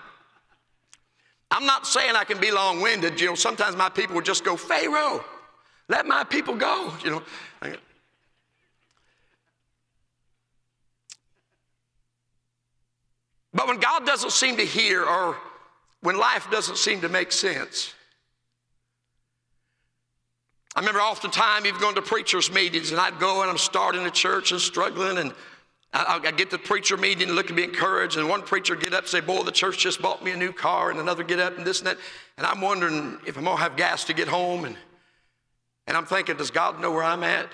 I'm 1.52 1.66
not 1.66 1.88
saying 1.88 2.16
I 2.16 2.24
can 2.24 2.40
be 2.40 2.52
long 2.52 2.82
winded. 2.82 3.20
You 3.22 3.28
know, 3.28 3.36
sometimes 3.36 3.76
my 3.76 3.90
people 3.90 4.16
would 4.16 4.26
just 4.26 4.44
go, 4.44 4.58
Pharaoh, 4.58 5.24
let 5.88 6.06
my 6.06 6.24
people 6.24 6.56
go. 6.56 6.92
You 7.04 7.12
know. 7.12 7.24
But 13.56 13.68
when 13.68 13.80
God 13.80 14.06
doesn't 14.06 14.34
seem 14.34 14.58
to 14.58 14.66
hear 14.66 15.06
or 15.06 15.38
when 16.02 16.18
life 16.18 16.52
doesn't 16.52 16.78
seem 16.78 17.00
to 17.02 17.10
make 17.10 17.32
sense, 17.32 17.94
I 20.76 20.82
remember 20.82 21.00
oftentimes 21.00 21.66
even 21.66 21.80
going 21.80 21.96
to 21.96 22.02
preachers' 22.02 22.52
meetings, 22.52 22.92
and 22.92 23.00
I'd 23.00 23.20
go 23.20 23.42
and 23.42 23.50
I'm 23.50 23.58
starting 23.58 24.06
a 24.06 24.12
church 24.12 24.52
and 24.52 24.60
struggling, 24.60 25.18
and 25.18 25.34
I, 25.94 26.20
I 26.22 26.32
get 26.32 26.50
to 26.50 26.58
the 26.58 26.64
preacher 26.64 26.98
meeting 26.98 27.28
and 27.28 27.36
look 27.36 27.48
and 27.48 27.56
be 27.56 27.64
encouraged, 27.64 28.18
and 28.18 28.28
one 28.28 28.42
preacher 28.42 28.76
get 28.76 28.94
up 28.94 29.02
and 29.02 29.08
say, 29.08 29.22
"Boy, 29.22 29.44
the 29.44 29.52
church 29.52 29.78
just 29.78 30.02
bought 30.02 30.24
me 30.24 30.32
a 30.32 30.38
new 30.38 30.52
car," 30.52 30.92
and 30.92 31.00
another 31.00 31.24
get 31.24 31.40
up 31.40 31.58
and 31.58 31.66
this 31.66 31.80
and 31.80 31.88
that, 31.88 31.98
and 32.38 32.46
I'm 32.46 32.60
wondering 32.60 33.20
if 33.26 33.38
I'm 33.38 33.46
gonna 33.46 33.62
have 33.62 33.78
gas 33.78 34.04
to 34.06 34.14
get 34.14 34.28
home, 34.28 34.66
and 34.66 34.76
and 35.88 35.96
I'm 35.96 36.06
thinking, 36.06 36.38
does 36.38 36.52
God 36.52 36.80
know 36.80 36.92
where 36.92 37.04
I'm 37.04 37.24
at? 37.24 37.48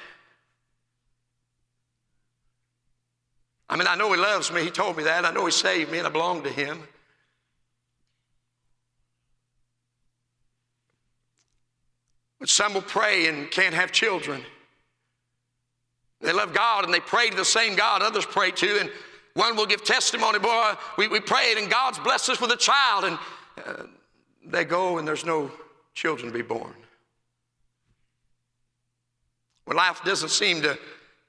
I 3.69 3.75
mean, 3.75 3.87
I 3.87 3.95
know 3.95 4.11
He 4.11 4.19
loves 4.19 4.51
me. 4.51 4.63
He 4.63 4.69
told 4.69 4.97
me 4.97 5.03
that. 5.03 5.25
I 5.25 5.31
know 5.31 5.45
He 5.45 5.51
saved 5.51 5.91
me, 5.91 5.97
and 5.97 6.07
I 6.07 6.09
belong 6.09 6.43
to 6.43 6.49
Him. 6.49 6.83
But 12.41 12.49
some 12.49 12.73
will 12.73 12.81
pray 12.81 13.27
and 13.27 13.49
can't 13.51 13.75
have 13.75 13.91
children. 13.91 14.41
They 16.21 16.33
love 16.33 16.53
God 16.53 16.83
and 16.83 16.93
they 16.93 16.99
pray 16.99 17.29
to 17.29 17.37
the 17.37 17.45
same 17.45 17.75
God 17.75 18.01
others 18.01 18.25
pray 18.25 18.49
to. 18.51 18.79
And 18.79 18.89
one 19.35 19.55
will 19.55 19.67
give 19.67 19.83
testimony, 19.83 20.39
boy, 20.39 20.73
we, 20.97 21.07
we 21.07 21.19
prayed 21.19 21.59
and 21.59 21.69
God's 21.69 21.99
blessed 21.99 22.31
us 22.31 22.41
with 22.41 22.51
a 22.51 22.57
child. 22.57 23.05
And 23.05 23.19
uh, 23.63 23.83
they 24.43 24.65
go 24.65 24.97
and 24.97 25.07
there's 25.07 25.23
no 25.23 25.51
children 25.93 26.31
to 26.31 26.37
be 26.37 26.43
born. 26.43 26.73
When 29.65 29.77
life 29.77 30.03
doesn't 30.03 30.29
seem 30.29 30.63
to 30.63 30.79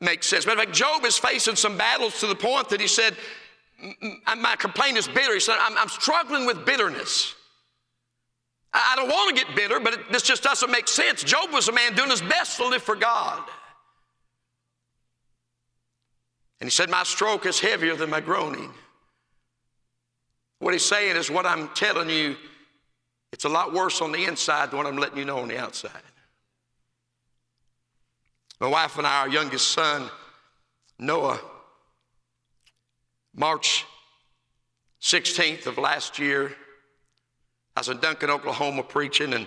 make 0.01 0.23
sense. 0.23 0.47
Matter 0.47 0.61
of 0.61 0.65
fact, 0.65 0.77
Job 0.77 1.05
is 1.05 1.19
facing 1.19 1.57
some 1.57 1.77
battles 1.77 2.19
to 2.21 2.27
the 2.27 2.35
point 2.35 2.71
that 2.71 2.81
he 2.81 2.89
said, 2.89 3.15
My 4.39 4.57
complaint 4.59 4.97
is 4.97 5.07
bitter. 5.07 5.35
He 5.35 5.41
said, 5.41 5.59
I'm, 5.61 5.77
I'm 5.77 5.91
struggling 5.91 6.47
with 6.47 6.65
bitterness. 6.65 7.35
I 8.75 8.95
don't 8.97 9.09
want 9.09 9.37
to 9.37 9.45
get 9.45 9.55
bitter, 9.55 9.81
but 9.81 9.95
it, 9.95 10.13
this 10.13 10.23
just 10.23 10.43
doesn't 10.43 10.71
make 10.71 10.89
sense. 10.89 11.23
Job 11.23 11.53
was 11.53 11.69
a 11.69 11.73
man 11.73 11.95
doing 11.95 12.11
his 12.11 12.23
best 12.23 12.57
to 12.57 12.67
live 12.67 12.83
for 12.83 12.97
God. 12.97 13.43
And 16.61 16.67
he 16.67 16.71
said, 16.71 16.89
My 16.89 17.03
stroke 17.03 17.45
is 17.45 17.61
heavier 17.61 17.97
than 17.97 18.09
my 18.09 18.21
groaning. 18.21 18.73
What 20.59 20.73
he's 20.73 20.85
saying 20.85 21.17
is, 21.17 21.31
what 21.31 21.45
I'm 21.45 21.69
telling 21.71 22.09
you, 22.09 22.37
it's 23.33 23.45
a 23.45 23.49
lot 23.49 23.73
worse 23.73 24.01
on 24.01 24.13
the 24.13 24.25
inside 24.25 24.71
than 24.71 24.79
what 24.79 24.87
I'm 24.87 24.97
letting 24.97 25.19
you 25.19 25.25
know 25.25 25.41
on 25.41 25.49
the 25.49 25.59
outside. 25.59 25.91
My 28.61 28.69
wife 28.69 28.97
and 28.97 29.07
I, 29.07 29.23
our 29.23 29.29
youngest 29.29 29.73
son, 29.73 30.09
Noah, 30.99 31.41
March 33.35 33.85
16th 35.01 35.67
of 35.67 35.79
last 35.79 36.21
year, 36.21 36.55
I 37.77 37.81
was 37.81 37.89
in 37.89 37.99
Duncan, 37.99 38.31
Oklahoma 38.31 38.83
preaching 38.83 39.33
and 39.35 39.47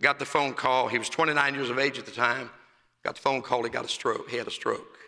got 0.00 0.18
the 0.18 0.24
phone 0.24 0.54
call. 0.54 0.88
He 0.88 0.98
was 0.98 1.08
29 1.08 1.54
years 1.54 1.70
of 1.70 1.78
age 1.78 1.98
at 1.98 2.06
the 2.06 2.12
time. 2.12 2.50
Got 3.04 3.16
the 3.16 3.20
phone 3.20 3.42
call, 3.42 3.62
he 3.62 3.70
got 3.70 3.84
a 3.84 3.88
stroke. 3.88 4.28
He 4.28 4.36
had 4.36 4.46
a 4.46 4.50
stroke. 4.50 4.98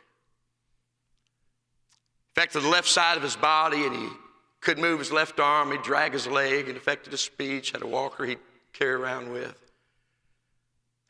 Affected 2.37 2.62
the 2.62 2.68
left 2.68 2.88
side 2.88 3.16
of 3.16 3.23
his 3.23 3.37
body 3.37 3.84
and 3.84 3.94
he 3.94 4.08
couldn't 4.61 4.82
move 4.82 4.99
his 4.99 5.12
left 5.12 5.38
arm. 5.38 5.70
He'd 5.70 5.82
drag 5.82 6.12
his 6.12 6.26
leg 6.26 6.68
and 6.68 6.76
affected 6.76 7.12
his 7.12 7.20
speech. 7.20 7.70
Had 7.70 7.82
a 7.82 7.87
walker 7.87 8.25
he'd 8.25 8.38
carry 8.73 8.94
around 8.94 9.32
with. 9.32 9.54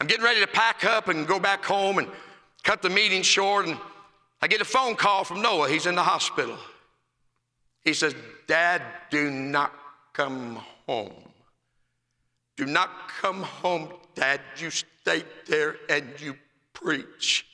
I'm 0.01 0.07
getting 0.07 0.25
ready 0.25 0.41
to 0.41 0.47
pack 0.47 0.85
up 0.85 1.09
and 1.09 1.27
go 1.27 1.39
back 1.39 1.65
home 1.65 1.99
and 1.99 2.09
cut 2.63 2.83
the 2.83 2.91
meeting 2.91 3.23
short, 3.23 3.67
and 3.67 3.79
I 4.43 4.49
get 4.49 4.61
a 4.61 4.65
phone 4.65 4.97
call 4.97 5.25
from 5.25 5.41
Noah. 5.41 5.69
He's 5.69 5.87
in 5.87 5.95
the 5.95 6.03
hospital. 6.03 6.59
He 7.85 7.95
says, 7.95 8.15
Dad, 8.47 8.83
do 9.11 9.31
not 9.31 9.73
come 10.13 10.61
home. 10.87 11.24
Do 12.57 12.67
not 12.67 13.09
come 13.21 13.43
home, 13.43 13.89
Dad. 14.15 14.41
You 14.57 14.71
stay 14.71 15.25
there 15.47 15.77
and 15.89 16.09
you 16.21 16.37
preach. 16.73 17.47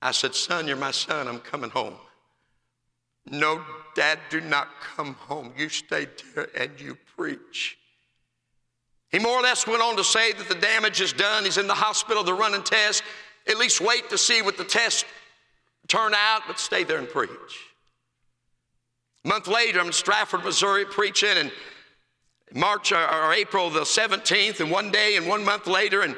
I 0.00 0.10
said, 0.10 0.34
Son, 0.34 0.66
you're 0.66 0.76
my 0.76 0.90
son. 0.90 1.28
I'm 1.28 1.38
coming 1.38 1.70
home. 1.70 1.94
No, 3.30 3.62
Dad, 3.94 4.18
do 4.30 4.40
not 4.40 4.68
come 4.80 5.14
home. 5.14 5.52
You 5.56 5.68
stay 5.68 6.08
there 6.34 6.48
and 6.56 6.72
you 6.80 6.96
preach. 7.16 7.78
He 9.10 9.18
more 9.18 9.38
or 9.38 9.42
less 9.42 9.66
went 9.66 9.82
on 9.82 9.96
to 9.96 10.04
say 10.04 10.32
that 10.32 10.48
the 10.48 10.54
damage 10.54 11.00
is 11.00 11.12
done. 11.12 11.44
He's 11.44 11.58
in 11.58 11.66
the 11.66 11.74
hospital, 11.74 12.24
they're 12.24 12.34
running 12.34 12.62
tests. 12.62 13.02
At 13.46 13.58
least 13.58 13.80
wait 13.80 14.08
to 14.10 14.18
see 14.18 14.40
what 14.42 14.56
the 14.56 14.64
tests 14.64 15.04
turn 15.86 16.14
out, 16.14 16.42
but 16.46 16.58
stay 16.58 16.84
there 16.84 16.98
and 16.98 17.08
preach. 17.08 17.30
A 19.24 19.28
month 19.28 19.46
later, 19.46 19.78
I'm 19.80 19.86
in 19.86 19.92
Strafford, 19.92 20.44
Missouri, 20.44 20.84
preaching, 20.84 21.36
and 21.36 21.52
March 22.54 22.92
or, 22.92 23.32
April 23.32 23.70
the 23.70 23.80
17th, 23.80 24.60
and 24.60 24.70
one 24.70 24.90
day 24.90 25.16
and 25.16 25.26
one 25.26 25.44
month 25.44 25.66
later, 25.66 26.02
and 26.02 26.16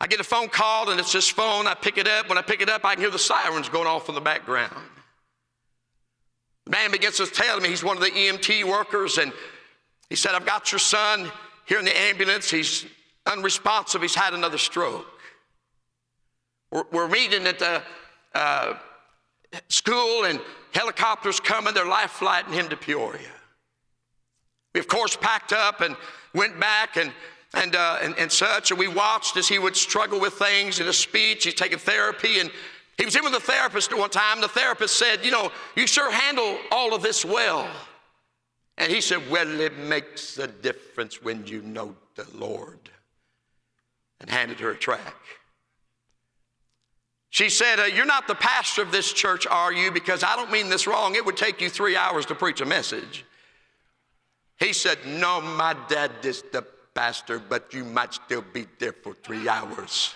I 0.00 0.06
get 0.06 0.20
a 0.20 0.24
phone 0.24 0.48
call, 0.48 0.90
and 0.90 0.98
it's 0.98 1.12
this 1.12 1.28
phone. 1.28 1.66
I 1.66 1.74
pick 1.74 1.98
it 1.98 2.08
up. 2.08 2.28
When 2.28 2.38
I 2.38 2.42
pick 2.42 2.62
it 2.62 2.70
up, 2.70 2.84
I 2.84 2.94
can 2.94 3.02
hear 3.02 3.10
the 3.10 3.18
sirens 3.18 3.68
going 3.68 3.86
off 3.86 4.08
in 4.08 4.14
the 4.14 4.20
background. 4.20 4.74
The 6.64 6.70
man 6.70 6.90
begins 6.90 7.18
to 7.18 7.26
tell 7.26 7.60
me 7.60 7.68
he's 7.68 7.84
one 7.84 7.96
of 7.96 8.02
the 8.02 8.10
EMT 8.10 8.64
workers, 8.64 9.18
and 9.18 9.32
he 10.08 10.16
said, 10.16 10.34
I've 10.34 10.46
got 10.46 10.72
your 10.72 10.78
son 10.78 11.30
here 11.66 11.78
in 11.78 11.84
the 11.84 11.98
ambulance. 11.98 12.50
He's 12.50 12.86
unresponsive. 13.26 14.00
He's 14.00 14.14
had 14.14 14.32
another 14.32 14.58
stroke. 14.58 15.06
We're, 16.72 16.84
we're 16.92 17.08
meeting 17.08 17.46
at 17.46 17.58
the 17.58 17.82
uh, 18.34 18.74
school, 19.68 20.24
and 20.24 20.40
helicopters 20.72 21.40
coming. 21.40 21.74
They're 21.74 21.86
life 21.86 22.12
flighting 22.12 22.52
him 22.52 22.68
to 22.68 22.76
Peoria. 22.76 23.28
We, 24.74 24.80
of 24.80 24.88
course, 24.88 25.16
packed 25.16 25.52
up 25.52 25.80
and 25.80 25.96
went 26.34 26.58
back 26.60 26.96
and, 26.96 27.12
and, 27.54 27.74
uh, 27.74 27.98
and, 28.02 28.16
and 28.18 28.30
such, 28.30 28.70
and 28.70 28.78
we 28.78 28.88
watched 28.88 29.36
as 29.36 29.48
he 29.48 29.58
would 29.58 29.76
struggle 29.76 30.20
with 30.20 30.34
things 30.34 30.80
in 30.80 30.86
his 30.86 30.96
speech. 30.96 31.44
He's 31.44 31.54
taking 31.54 31.78
therapy, 31.78 32.38
and 32.38 32.50
he 32.96 33.04
was 33.04 33.16
in 33.16 33.24
with 33.24 33.34
a 33.34 33.40
therapist 33.40 33.92
at 33.92 33.98
one 33.98 34.10
time. 34.10 34.40
The 34.40 34.48
therapist 34.48 34.96
said, 34.96 35.24
You 35.24 35.30
know, 35.30 35.50
you 35.74 35.86
sure 35.86 36.10
handle 36.10 36.58
all 36.70 36.94
of 36.94 37.02
this 37.02 37.24
well. 37.24 37.68
And 38.76 38.92
he 38.92 39.00
said, 39.00 39.28
Well, 39.30 39.60
it 39.60 39.76
makes 39.78 40.38
a 40.38 40.46
difference 40.46 41.22
when 41.22 41.46
you 41.46 41.62
know 41.62 41.96
the 42.14 42.26
Lord. 42.34 42.78
And 44.20 44.28
handed 44.28 44.60
her 44.60 44.72
a 44.72 44.76
track. 44.76 45.16
She 47.30 47.48
said, 47.48 47.80
uh, 47.80 47.84
You're 47.84 48.06
not 48.06 48.26
the 48.28 48.34
pastor 48.34 48.82
of 48.82 48.92
this 48.92 49.12
church, 49.12 49.46
are 49.46 49.72
you? 49.72 49.90
Because 49.90 50.22
I 50.22 50.36
don't 50.36 50.52
mean 50.52 50.68
this 50.68 50.86
wrong. 50.86 51.14
It 51.14 51.24
would 51.24 51.36
take 51.36 51.60
you 51.60 51.70
three 51.70 51.96
hours 51.96 52.26
to 52.26 52.34
preach 52.34 52.60
a 52.60 52.66
message. 52.66 53.24
He 54.60 54.74
said, 54.74 54.98
No, 55.06 55.40
my 55.40 55.74
dad 55.88 56.12
is 56.22 56.44
the 56.52 56.62
pastor, 56.94 57.38
but 57.38 57.72
you 57.72 57.82
might 57.82 58.12
still 58.14 58.44
be 58.52 58.66
there 58.78 58.92
for 58.92 59.14
three 59.14 59.48
hours. 59.48 60.14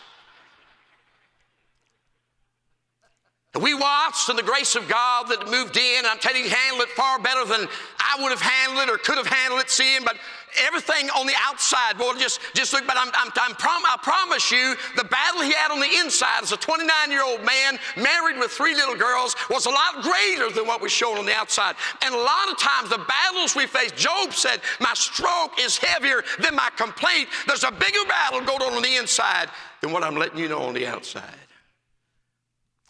We 3.61 3.73
watched 3.73 4.29
and 4.29 4.39
the 4.39 4.43
grace 4.43 4.75
of 4.75 4.89
God 4.89 5.29
that 5.29 5.49
moved 5.49 5.77
in. 5.77 5.99
And 5.99 6.07
I'm 6.09 6.19
telling 6.19 6.43
you, 6.43 6.49
he 6.49 6.55
handled 6.55 6.89
it 6.89 6.89
far 6.91 7.21
better 7.21 7.45
than 7.45 7.69
I 8.01 8.21
would 8.21 8.31
have 8.31 8.41
handled 8.41 8.89
it 8.89 8.93
or 8.93 8.99
could 8.99 9.17
have 9.17 9.29
handled 9.29 9.61
it, 9.61 9.71
seeing. 9.71 10.03
But 10.05 10.17
everything 10.58 11.11
on 11.11 11.26
the 11.26 11.34
outside, 11.38 11.99
boy, 11.99 12.14
just, 12.18 12.40
just 12.54 12.73
look. 12.73 12.87
But 12.87 12.96
I'm, 12.96 13.08
I'm, 13.14 13.30
I'm 13.37 13.54
prom- 13.56 13.82
I 13.87 13.96
promise 14.02 14.50
you, 14.50 14.75
the 14.96 15.04
battle 15.04 15.42
he 15.42 15.52
had 15.52 15.70
on 15.70 15.80
the 15.80 15.90
inside 16.00 16.42
as 16.42 16.52
a 16.52 16.56
29 16.56 17.11
year 17.11 17.25
old 17.25 17.44
man, 17.44 17.78
married 17.96 18.38
with 18.38 18.50
three 18.50 18.75
little 18.75 18.96
girls, 18.96 19.34
was 19.50 19.66
a 19.66 19.70
lot 19.70 20.02
greater 20.02 20.50
than 20.50 20.66
what 20.66 20.80
was 20.80 20.92
shown 20.92 21.18
on 21.18 21.26
the 21.26 21.34
outside. 21.34 21.75
And 22.04 22.14
a 22.14 22.18
lot 22.18 22.50
of 22.50 22.58
times, 22.58 22.90
the 22.90 23.04
battles 23.08 23.54
we 23.54 23.66
face, 23.66 23.92
Job 23.92 24.32
said, 24.32 24.61
My 24.80 24.94
stroke 24.94 25.58
is 25.61 25.76
heavier 25.76 26.23
than 26.40 26.54
my 26.54 26.70
complaint. 26.76 27.28
There's 27.46 27.64
a 27.64 27.73
bigger 27.73 28.04
battle 28.08 28.40
going 28.40 28.62
on 28.62 28.75
on 28.75 28.82
the 28.82 28.96
inside 28.96 29.49
than 29.80 29.92
what 29.92 30.02
I'm 30.02 30.16
letting 30.16 30.38
you 30.38 30.49
know 30.49 30.62
on 30.62 30.75
the 30.75 30.87
outside. 30.87 31.23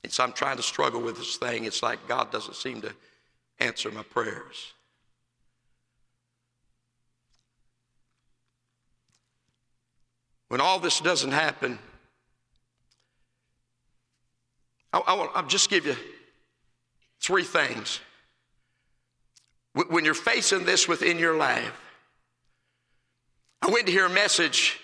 And 0.05 0.13
so 0.13 0.23
I'm 0.23 0.33
trying 0.33 0.59
to 0.59 0.63
struggle 0.63 1.01
with 1.01 1.17
this 1.17 1.37
thing. 1.37 1.65
It's 1.65 1.83
like 1.83 2.07
God 2.07 2.31
doesn't 2.31 2.57
seem 2.57 2.83
to 2.83 2.95
answer 3.59 3.91
my 3.91 4.03
prayers. 4.03 4.74
When 10.49 10.61
all 10.61 10.79
this 10.79 11.01
doesn't 11.01 11.33
happen, 11.33 11.79
I, 14.93 14.99
I 14.99 15.15
want, 15.15 15.31
I'll 15.35 15.47
just 15.47 15.71
give 15.71 15.87
you 15.87 15.97
three 17.21 17.43
things. 17.43 18.01
When 19.75 20.05
you're 20.05 20.15
facing 20.15 20.65
this 20.65 20.87
within 20.87 21.19
your 21.19 21.37
life, 21.37 21.73
I 23.61 23.71
went 23.71 23.87
to 23.87 23.93
hear 23.93 24.07
a 24.07 24.11
message 24.11 24.79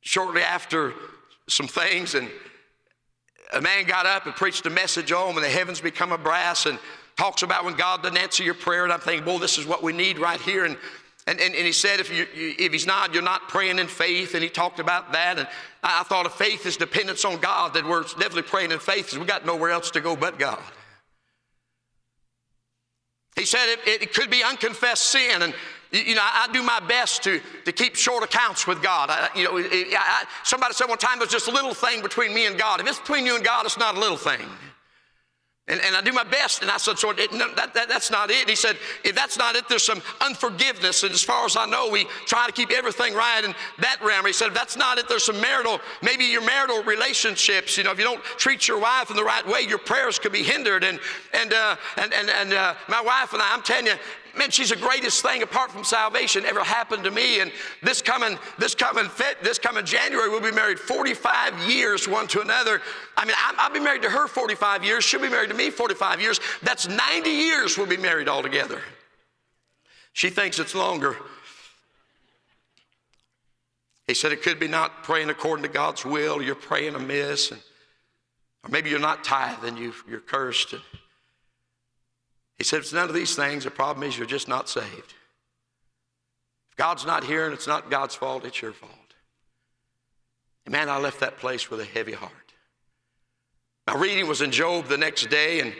shortly 0.00 0.42
after 0.42 0.94
some 1.48 1.66
things, 1.66 2.14
and 2.14 2.30
a 3.52 3.60
man 3.60 3.84
got 3.84 4.06
up 4.06 4.24
and 4.24 4.34
preached 4.34 4.64
a 4.64 4.70
message 4.70 5.12
on 5.12 5.34
when 5.34 5.42
the 5.42 5.50
heavens 5.50 5.80
become 5.80 6.12
a 6.12 6.18
brass 6.18 6.64
and 6.64 6.78
talks 7.16 7.42
about 7.42 7.64
when 7.64 7.74
God 7.74 8.02
doesn't 8.02 8.16
answer 8.16 8.42
your 8.42 8.54
prayer. 8.54 8.84
And 8.84 8.92
I'm 8.92 9.00
thinking, 9.00 9.24
boy, 9.24 9.38
this 9.38 9.58
is 9.58 9.66
what 9.66 9.82
we 9.82 9.92
need 9.92 10.18
right 10.18 10.40
here. 10.40 10.64
And, 10.64 10.78
and, 11.26 11.40
and, 11.40 11.54
and 11.54 11.66
he 11.66 11.72
said, 11.72 12.00
if, 12.00 12.10
you, 12.10 12.26
if 12.34 12.72
he's 12.72 12.86
not, 12.86 13.12
you're 13.12 13.22
not 13.22 13.48
praying 13.48 13.78
in 13.78 13.86
faith. 13.86 14.34
And 14.34 14.42
he 14.42 14.48
talked 14.48 14.80
about 14.80 15.12
that. 15.12 15.38
And 15.38 15.46
I, 15.82 16.00
I 16.00 16.02
thought 16.04 16.26
if 16.26 16.32
faith 16.32 16.66
is 16.66 16.76
dependence 16.76 17.24
on 17.24 17.38
God, 17.38 17.74
that 17.74 17.86
we're 17.86 18.02
definitely 18.02 18.42
praying 18.42 18.72
in 18.72 18.78
faith 18.78 19.06
because 19.06 19.18
we 19.18 19.26
got 19.26 19.44
nowhere 19.44 19.70
else 19.70 19.90
to 19.92 20.00
go 20.00 20.16
but 20.16 20.38
God. 20.38 20.62
He 23.36 23.44
said 23.44 23.76
it, 23.86 24.02
it 24.02 24.12
could 24.12 24.30
be 24.30 24.42
unconfessed 24.42 25.04
sin. 25.04 25.42
And 25.42 25.54
you 25.92 26.14
know, 26.14 26.22
I, 26.22 26.48
do 26.52 26.62
my 26.62 26.80
best 26.80 27.22
to, 27.24 27.40
to 27.64 27.72
keep 27.72 27.96
short 27.96 28.22
accounts 28.22 28.66
with 28.66 28.82
God. 28.82 29.10
I, 29.10 29.28
you 29.36 29.44
know, 29.44 29.58
I, 29.58 30.24
somebody 30.44 30.74
said 30.74 30.88
one 30.88 30.98
time 30.98 31.18
there's 31.18 31.30
just 31.30 31.48
a 31.48 31.52
little 31.52 31.74
thing 31.74 32.02
between 32.02 32.34
me 32.34 32.46
and 32.46 32.58
God. 32.58 32.80
If 32.80 32.88
it's 32.88 32.98
between 32.98 33.26
you 33.26 33.36
and 33.36 33.44
God, 33.44 33.66
it's 33.66 33.78
not 33.78 33.96
a 33.96 34.00
little 34.00 34.16
thing. 34.16 34.46
And, 35.70 35.80
and 35.82 35.94
I 35.94 36.00
do 36.00 36.12
my 36.12 36.24
best. 36.24 36.62
And 36.62 36.70
I 36.70 36.78
said, 36.78 36.98
so 36.98 37.10
it, 37.10 37.32
no, 37.32 37.54
that, 37.54 37.72
that, 37.74 37.88
that's 37.88 38.10
not 38.10 38.30
it. 38.30 38.48
He 38.48 38.56
said, 38.56 38.76
if 39.04 39.14
that's 39.14 39.38
not 39.38 39.54
it, 39.54 39.68
there's 39.68 39.84
some 39.84 40.02
unforgiveness. 40.20 41.04
And 41.04 41.12
as 41.12 41.22
far 41.22 41.46
as 41.46 41.56
I 41.56 41.64
know, 41.66 41.88
we 41.88 42.06
try 42.26 42.46
to 42.46 42.52
keep 42.52 42.72
everything 42.72 43.14
right 43.14 43.44
in 43.44 43.54
that 43.78 43.98
realm. 44.02 44.26
He 44.26 44.32
said, 44.32 44.48
if 44.48 44.54
that's 44.54 44.76
not 44.76 44.98
it, 44.98 45.08
there's 45.08 45.24
some 45.24 45.40
marital, 45.40 45.80
maybe 46.02 46.24
your 46.24 46.44
marital 46.44 46.82
relationships. 46.82 47.78
You 47.78 47.84
know, 47.84 47.92
if 47.92 47.98
you 47.98 48.04
don't 48.04 48.22
treat 48.24 48.66
your 48.66 48.80
wife 48.80 49.10
in 49.10 49.16
the 49.16 49.24
right 49.24 49.46
way, 49.46 49.60
your 49.62 49.78
prayers 49.78 50.18
could 50.18 50.32
be 50.32 50.42
hindered. 50.42 50.82
And, 50.82 50.98
and, 51.32 51.52
uh, 51.52 51.76
and, 51.96 52.12
and, 52.12 52.28
and 52.28 52.52
uh, 52.52 52.74
my 52.88 53.00
wife 53.00 53.32
and 53.32 53.40
I, 53.40 53.54
I'm 53.54 53.62
telling 53.62 53.86
you, 53.86 53.94
man, 54.36 54.50
she's 54.50 54.70
the 54.70 54.76
greatest 54.76 55.22
thing 55.22 55.42
apart 55.42 55.70
from 55.70 55.84
salvation 55.84 56.44
ever 56.44 56.62
happened 56.62 57.04
to 57.04 57.10
me. 57.10 57.40
And 57.40 57.52
this 57.82 58.02
coming, 58.02 58.38
this 58.58 58.74
coming, 58.74 59.08
this 59.42 59.58
coming 59.58 59.84
January, 59.84 60.28
we'll 60.28 60.40
be 60.40 60.52
married 60.52 60.78
45 60.78 61.70
years 61.70 62.08
one 62.08 62.26
to 62.28 62.40
another. 62.40 62.80
I 63.16 63.24
mean, 63.24 63.34
I'll 63.38 63.72
be 63.72 63.80
married 63.80 64.02
to 64.02 64.10
her 64.10 64.26
45 64.26 64.84
years. 64.84 65.04
She'll 65.04 65.20
be 65.20 65.28
married 65.28 65.50
to 65.50 65.56
me 65.56 65.70
45 65.70 66.20
years. 66.20 66.40
That's 66.62 66.88
90 66.88 67.30
years 67.30 67.76
we'll 67.76 67.86
be 67.86 67.96
married 67.96 68.28
all 68.28 68.42
together. 68.42 68.80
She 70.12 70.30
thinks 70.30 70.58
it's 70.58 70.74
longer. 70.74 71.16
He 74.06 74.14
said 74.14 74.32
it 74.32 74.42
could 74.42 74.58
be 74.58 74.66
not 74.66 75.04
praying 75.04 75.30
according 75.30 75.62
to 75.62 75.68
God's 75.68 76.04
will. 76.04 76.42
You're 76.42 76.56
praying 76.56 76.96
amiss, 76.96 77.52
and, 77.52 77.60
or 78.64 78.70
maybe 78.70 78.90
you're 78.90 78.98
not 78.98 79.22
tithing. 79.22 79.76
You, 79.76 79.94
you're 80.08 80.20
cursed. 80.20 80.72
And, 80.72 80.82
he 82.60 82.64
said, 82.64 82.80
It's 82.80 82.92
none 82.92 83.08
of 83.08 83.14
these 83.14 83.34
things. 83.34 83.64
The 83.64 83.70
problem 83.70 84.06
is 84.06 84.18
you're 84.18 84.26
just 84.26 84.46
not 84.46 84.68
saved. 84.68 85.14
If 86.70 86.76
God's 86.76 87.06
not 87.06 87.24
here 87.24 87.46
and 87.46 87.54
it's 87.54 87.66
not 87.66 87.90
God's 87.90 88.14
fault, 88.14 88.44
it's 88.44 88.60
your 88.60 88.74
fault. 88.74 88.92
And 90.66 90.72
man, 90.72 90.90
I 90.90 90.98
left 90.98 91.20
that 91.20 91.38
place 91.38 91.70
with 91.70 91.80
a 91.80 91.86
heavy 91.86 92.12
heart. 92.12 92.32
My 93.86 93.94
reading 93.94 94.28
was 94.28 94.42
in 94.42 94.50
Job 94.50 94.88
the 94.88 94.98
next 94.98 95.30
day, 95.30 95.60
and 95.60 95.72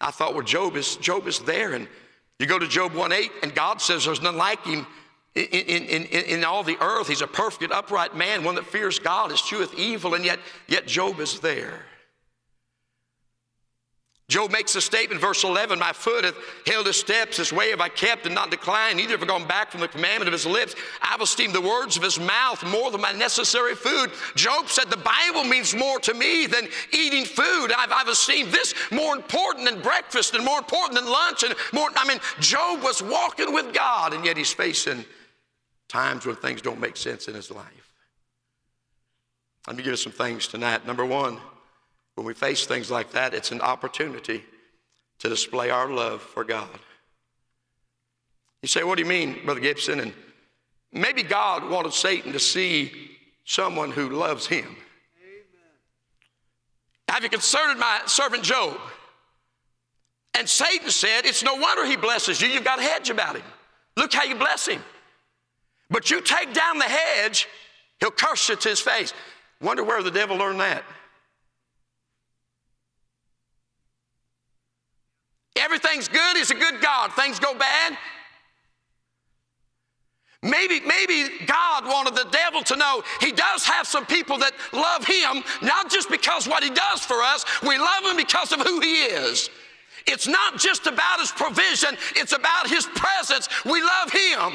I 0.00 0.12
thought, 0.12 0.32
well, 0.32 0.44
Job 0.44 0.76
is, 0.76 0.94
Job 0.98 1.26
is 1.26 1.40
there. 1.40 1.72
And 1.72 1.88
you 2.38 2.46
go 2.46 2.60
to 2.60 2.68
Job 2.68 2.94
1 2.94 3.10
8, 3.10 3.30
and 3.42 3.52
God 3.52 3.82
says 3.82 4.04
there's 4.04 4.22
none 4.22 4.36
like 4.36 4.64
him 4.64 4.86
in, 5.34 5.44
in, 5.44 6.04
in, 6.04 6.24
in 6.24 6.44
all 6.44 6.62
the 6.62 6.78
earth. 6.80 7.08
He's 7.08 7.20
a 7.20 7.26
perfect, 7.26 7.72
upright 7.72 8.14
man, 8.14 8.44
one 8.44 8.54
that 8.54 8.66
fears 8.66 9.00
God, 9.00 9.32
escheweth 9.32 9.74
evil, 9.74 10.14
and 10.14 10.24
yet, 10.24 10.38
yet 10.68 10.86
Job 10.86 11.18
is 11.18 11.40
there. 11.40 11.84
Job 14.28 14.50
makes 14.50 14.76
a 14.76 14.80
statement, 14.82 15.22
verse 15.22 15.42
11 15.42 15.78
My 15.78 15.94
foot 15.94 16.24
hath 16.24 16.36
held 16.66 16.86
his 16.86 16.98
steps, 16.98 17.38
his 17.38 17.50
way 17.50 17.70
have 17.70 17.80
I 17.80 17.88
kept 17.88 18.26
and 18.26 18.34
not 18.34 18.50
declined, 18.50 18.98
neither 18.98 19.12
have 19.12 19.22
I 19.22 19.26
gone 19.26 19.48
back 19.48 19.70
from 19.70 19.80
the 19.80 19.88
commandment 19.88 20.28
of 20.28 20.34
his 20.34 20.44
lips. 20.44 20.74
I've 21.00 21.22
esteemed 21.22 21.54
the 21.54 21.62
words 21.62 21.96
of 21.96 22.02
his 22.02 22.20
mouth 22.20 22.62
more 22.66 22.90
than 22.90 23.00
my 23.00 23.12
necessary 23.12 23.74
food. 23.74 24.10
Job 24.34 24.68
said, 24.68 24.90
The 24.90 24.98
Bible 24.98 25.44
means 25.44 25.74
more 25.74 25.98
to 26.00 26.12
me 26.12 26.46
than 26.46 26.68
eating 26.92 27.24
food. 27.24 27.72
I've, 27.72 27.90
I've 27.90 28.08
esteemed 28.08 28.52
this 28.52 28.74
more 28.90 29.16
important 29.16 29.64
than 29.64 29.80
breakfast 29.80 30.34
and 30.34 30.44
more 30.44 30.58
important 30.58 31.00
than 31.00 31.10
lunch. 31.10 31.42
And 31.42 31.54
more, 31.72 31.88
I 31.96 32.06
mean, 32.06 32.18
Job 32.38 32.82
was 32.82 33.02
walking 33.02 33.54
with 33.54 33.72
God, 33.72 34.12
and 34.12 34.26
yet 34.26 34.36
he's 34.36 34.52
facing 34.52 35.06
times 35.88 36.26
when 36.26 36.36
things 36.36 36.60
don't 36.60 36.80
make 36.80 36.98
sense 36.98 37.28
in 37.28 37.34
his 37.34 37.50
life. 37.50 37.94
Let 39.66 39.76
me 39.76 39.82
give 39.82 39.92
you 39.92 39.96
some 39.96 40.12
things 40.12 40.48
tonight. 40.48 40.86
Number 40.86 41.06
one, 41.06 41.38
when 42.18 42.26
we 42.26 42.34
face 42.34 42.66
things 42.66 42.90
like 42.90 43.12
that, 43.12 43.32
it's 43.32 43.52
an 43.52 43.60
opportunity 43.60 44.42
to 45.20 45.28
display 45.28 45.70
our 45.70 45.88
love 45.88 46.20
for 46.20 46.42
God. 46.42 46.68
You 48.60 48.66
say, 48.66 48.82
What 48.82 48.96
do 48.96 49.04
you 49.04 49.08
mean, 49.08 49.44
Brother 49.44 49.60
Gibson? 49.60 50.00
And 50.00 50.12
maybe 50.92 51.22
God 51.22 51.70
wanted 51.70 51.92
Satan 51.92 52.32
to 52.32 52.40
see 52.40 52.90
someone 53.44 53.92
who 53.92 54.08
loves 54.08 54.48
him. 54.48 54.64
Amen. 54.66 55.70
Have 57.08 57.22
you 57.22 57.28
considered 57.28 57.78
my 57.78 58.00
servant 58.06 58.42
Job? 58.42 58.76
And 60.36 60.48
Satan 60.48 60.90
said, 60.90 61.24
It's 61.24 61.44
no 61.44 61.54
wonder 61.54 61.86
he 61.86 61.96
blesses 61.96 62.40
you. 62.40 62.48
You've 62.48 62.64
got 62.64 62.80
a 62.80 62.82
hedge 62.82 63.10
about 63.10 63.36
him. 63.36 63.44
Look 63.96 64.12
how 64.12 64.24
you 64.24 64.34
bless 64.34 64.66
him. 64.66 64.82
But 65.88 66.10
you 66.10 66.20
take 66.20 66.52
down 66.52 66.78
the 66.78 66.84
hedge, 66.84 67.46
he'll 68.00 68.10
curse 68.10 68.48
you 68.48 68.56
to 68.56 68.68
his 68.70 68.80
face. 68.80 69.14
Wonder 69.60 69.84
where 69.84 70.02
the 70.02 70.10
devil 70.10 70.36
learned 70.36 70.58
that. 70.58 70.82
Everything's 75.60 76.08
good, 76.08 76.36
he's 76.36 76.50
a 76.50 76.54
good 76.54 76.80
God. 76.80 77.12
Things 77.12 77.38
go 77.38 77.54
bad, 77.54 77.96
Maybe, 80.42 80.78
maybe 80.80 81.46
God 81.46 81.84
wanted 81.84 82.14
the 82.14 82.28
devil 82.30 82.62
to 82.62 82.76
know 82.76 83.02
he 83.20 83.32
does 83.32 83.64
have 83.64 83.88
some 83.88 84.06
people 84.06 84.38
that 84.38 84.52
love 84.72 85.04
him, 85.04 85.42
not 85.62 85.90
just 85.90 86.08
because 86.10 86.46
what 86.46 86.62
he 86.62 86.70
does 86.70 87.00
for 87.00 87.22
us, 87.22 87.44
we 87.62 87.76
love 87.76 88.04
him 88.04 88.16
because 88.16 88.52
of 88.52 88.60
who 88.60 88.78
he 88.78 89.02
is. 89.02 89.50
It's 90.06 90.28
not 90.28 90.56
just 90.58 90.86
about 90.86 91.18
his 91.18 91.32
provision, 91.32 91.96
it's 92.14 92.32
about 92.32 92.68
his 92.68 92.86
presence. 92.86 93.48
We 93.64 93.82
love 93.82 94.12
him. 94.12 94.52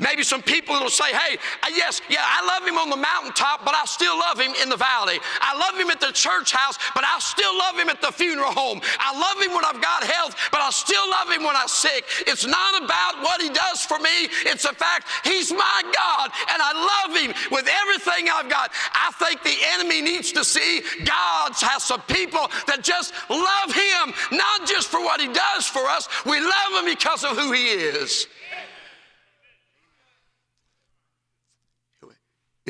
Maybe 0.00 0.22
some 0.22 0.42
people 0.42 0.80
will 0.80 0.90
say, 0.90 1.12
hey, 1.12 1.36
yes, 1.76 2.00
yeah, 2.08 2.24
I 2.24 2.40
love 2.46 2.66
him 2.66 2.78
on 2.78 2.88
the 2.88 2.96
mountaintop, 2.96 3.64
but 3.64 3.74
I 3.74 3.84
still 3.84 4.16
love 4.16 4.40
him 4.40 4.52
in 4.62 4.68
the 4.68 4.76
valley. 4.76 5.20
I 5.40 5.52
love 5.56 5.78
him 5.78 5.90
at 5.90 6.00
the 6.00 6.10
church 6.12 6.52
house, 6.52 6.78
but 6.94 7.04
I 7.04 7.18
still 7.20 7.56
love 7.56 7.76
him 7.76 7.88
at 7.88 8.00
the 8.00 8.10
funeral 8.10 8.50
home. 8.50 8.80
I 8.98 9.12
love 9.12 9.36
him 9.44 9.52
when 9.52 9.64
I've 9.64 9.80
got 9.80 10.02
health, 10.04 10.34
but 10.50 10.60
I 10.60 10.70
still 10.70 11.04
love 11.10 11.28
him 11.28 11.44
when 11.44 11.54
I'm 11.54 11.68
sick. 11.68 12.04
It's 12.26 12.46
not 12.46 12.82
about 12.82 13.22
what 13.22 13.42
he 13.42 13.50
does 13.50 13.84
for 13.84 13.98
me, 13.98 14.32
it's 14.48 14.64
the 14.64 14.74
fact 14.74 15.06
he's 15.24 15.52
my 15.52 15.82
God, 15.84 16.30
and 16.48 16.58
I 16.64 16.72
love 16.72 17.16
him 17.20 17.34
with 17.52 17.68
everything 17.68 18.28
I've 18.32 18.48
got. 18.48 18.72
I 18.94 19.12
think 19.20 19.42
the 19.42 19.56
enemy 19.76 20.00
needs 20.00 20.32
to 20.32 20.44
see 20.44 20.80
God 21.04 21.52
has 21.60 21.84
some 21.84 22.00
people 22.02 22.48
that 22.66 22.82
just 22.82 23.12
love 23.28 23.68
him, 23.68 24.14
not 24.32 24.66
just 24.66 24.88
for 24.88 25.00
what 25.00 25.20
he 25.20 25.28
does 25.28 25.66
for 25.66 25.84
us, 25.86 26.08
we 26.24 26.40
love 26.40 26.72
him 26.78 26.86
because 26.86 27.24
of 27.24 27.36
who 27.36 27.52
he 27.52 27.68
is. 27.68 28.26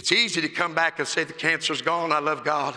It's 0.00 0.12
easy 0.12 0.40
to 0.40 0.48
come 0.48 0.74
back 0.74 0.98
and 0.98 1.06
say 1.06 1.24
the 1.24 1.34
cancer's 1.34 1.82
gone, 1.82 2.10
I 2.10 2.20
love 2.20 2.42
God. 2.42 2.74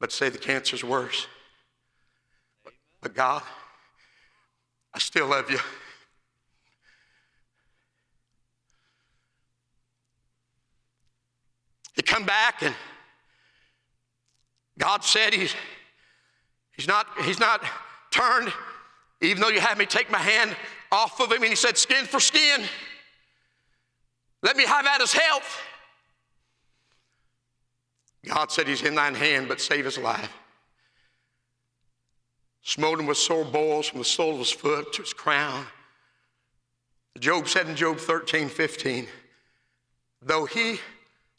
But 0.00 0.10
say 0.10 0.30
the 0.30 0.38
cancer's 0.38 0.82
worse. 0.82 1.26
But 3.02 3.12
God, 3.12 3.42
I 4.94 5.00
still 5.00 5.26
love 5.26 5.50
you. 5.50 5.58
You 11.94 12.02
come 12.02 12.24
back 12.24 12.62
and 12.62 12.74
God 14.78 15.04
said 15.04 15.34
he's, 15.34 15.54
he's, 16.72 16.88
not, 16.88 17.06
he's 17.26 17.38
not 17.38 17.62
turned, 18.10 18.50
even 19.20 19.42
though 19.42 19.50
you 19.50 19.60
had 19.60 19.76
me 19.76 19.84
take 19.84 20.10
my 20.10 20.16
hand 20.16 20.56
off 20.90 21.20
of 21.20 21.30
him, 21.30 21.42
and 21.42 21.50
he 21.50 21.54
said, 21.54 21.76
skin 21.76 22.06
for 22.06 22.18
skin. 22.18 22.62
Let 24.42 24.56
me 24.56 24.64
have 24.64 24.86
at 24.86 25.00
his 25.00 25.12
health. 25.12 25.62
God 28.26 28.50
said, 28.50 28.68
He's 28.68 28.82
in 28.82 28.94
thine 28.94 29.14
hand, 29.14 29.48
but 29.48 29.60
save 29.60 29.84
his 29.84 29.98
life. 29.98 30.32
Smote 32.62 33.00
him 33.00 33.06
with 33.06 33.16
sore 33.16 33.44
boils 33.44 33.88
from 33.88 33.98
the 33.98 34.04
sole 34.04 34.32
of 34.32 34.38
his 34.38 34.50
foot 34.50 34.92
to 34.94 35.02
his 35.02 35.12
crown. 35.12 35.66
Job 37.18 37.48
said 37.48 37.68
in 37.68 37.76
Job 37.76 37.98
13, 37.98 38.48
15, 38.48 39.06
though 40.22 40.46
he 40.46 40.78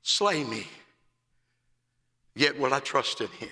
slay 0.01 0.43
me, 0.43 0.67
yet 2.35 2.59
will 2.59 2.73
I 2.73 2.79
trust 2.79 3.21
in 3.21 3.27
him. 3.27 3.49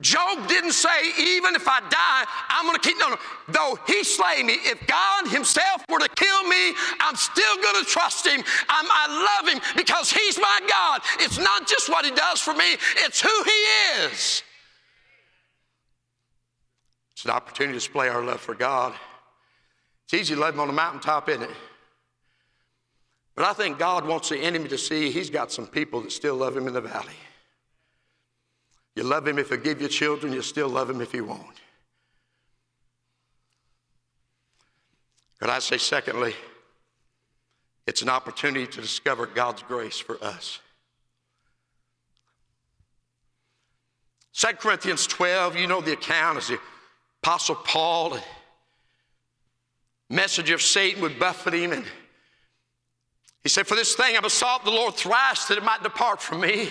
Job 0.00 0.48
didn't 0.48 0.72
say, 0.72 1.12
even 1.18 1.54
if 1.54 1.68
I 1.68 1.78
die, 1.80 2.24
I'm 2.48 2.66
going 2.66 2.74
to 2.76 2.80
keep. 2.80 2.98
No, 2.98 3.10
no. 3.10 3.16
Though 3.48 3.78
he 3.86 4.02
slay 4.02 4.42
me, 4.42 4.54
if 4.54 4.84
God 4.88 5.28
himself 5.28 5.84
were 5.88 6.00
to 6.00 6.08
kill 6.16 6.42
me, 6.44 6.74
I'm 7.00 7.14
still 7.14 7.56
going 7.62 7.84
to 7.84 7.88
trust 7.88 8.26
him. 8.26 8.42
I'm, 8.68 8.86
I 8.90 9.38
love 9.40 9.54
him 9.54 9.62
because 9.76 10.10
he's 10.10 10.36
my 10.38 10.60
God. 10.68 11.00
It's 11.20 11.38
not 11.38 11.68
just 11.68 11.88
what 11.88 12.04
he 12.04 12.10
does 12.10 12.40
for 12.40 12.54
me, 12.54 12.76
it's 13.04 13.20
who 13.20 13.42
he 13.44 14.04
is. 14.04 14.42
It's 17.12 17.24
an 17.24 17.30
opportunity 17.30 17.74
to 17.74 17.78
display 17.78 18.08
our 18.08 18.22
love 18.22 18.40
for 18.40 18.54
God. 18.54 18.94
It's 20.06 20.14
easy 20.14 20.34
to 20.34 20.40
love 20.40 20.54
him 20.54 20.60
on 20.60 20.66
the 20.66 20.74
mountaintop, 20.74 21.28
isn't 21.28 21.44
it? 21.44 21.50
But 23.36 23.44
I 23.44 23.52
think 23.52 23.78
God 23.78 24.06
wants 24.06 24.28
the 24.28 24.38
enemy 24.38 24.68
to 24.68 24.78
see 24.78 25.10
he's 25.10 25.30
got 25.30 25.52
some 25.52 25.68
people 25.68 26.00
that 26.00 26.10
still 26.10 26.34
love 26.34 26.56
him 26.56 26.66
in 26.66 26.74
the 26.74 26.80
valley. 26.80 27.14
You 28.94 29.02
love 29.02 29.26
him 29.26 29.38
if 29.38 29.48
he'll 29.48 29.58
give 29.58 29.82
you 29.82 29.88
children, 29.88 30.32
you 30.32 30.42
still 30.42 30.68
love 30.68 30.88
him 30.88 31.00
if 31.00 31.12
he 31.12 31.20
won't. 31.20 31.60
Could 35.40 35.50
I 35.50 35.58
say, 35.58 35.78
secondly, 35.78 36.34
it's 37.86 38.02
an 38.02 38.08
opportunity 38.08 38.66
to 38.66 38.80
discover 38.80 39.26
God's 39.26 39.62
grace 39.62 39.98
for 39.98 40.22
us. 40.22 40.60
2 44.34 44.48
Corinthians 44.54 45.06
12, 45.06 45.56
you 45.56 45.66
know 45.66 45.80
the 45.80 45.92
account 45.92 46.38
as 46.38 46.48
the 46.48 46.58
Apostle 47.22 47.54
Paul, 47.56 48.18
message 50.10 50.50
of 50.50 50.60
Satan 50.60 51.02
would 51.02 51.18
buffet 51.18 51.54
him, 51.54 51.72
and 51.72 51.84
he 53.42 53.48
said, 53.48 53.66
For 53.66 53.74
this 53.74 53.94
thing 53.94 54.16
I 54.16 54.20
besought 54.20 54.64
the 54.64 54.70
Lord 54.70 54.94
thrice 54.94 55.46
that 55.46 55.58
it 55.58 55.64
might 55.64 55.82
depart 55.82 56.20
from 56.20 56.40
me. 56.40 56.68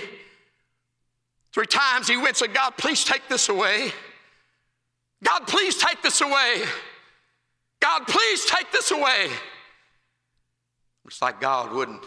Three 1.53 1.67
times 1.67 2.07
he 2.07 2.17
went 2.17 2.29
and 2.29 2.37
said, 2.37 2.53
God, 2.53 2.71
please 2.77 3.03
take 3.03 3.27
this 3.29 3.47
away. 3.47 3.91
God, 5.23 5.47
please 5.47 5.77
take 5.77 6.01
this 6.01 6.19
away. 6.21 6.63
God, 7.79 8.07
please 8.07 8.45
take 8.45 8.71
this 8.71 8.91
away. 8.91 9.29
It's 11.05 11.21
like 11.21 11.39
God 11.39 11.71
wouldn't 11.71 12.03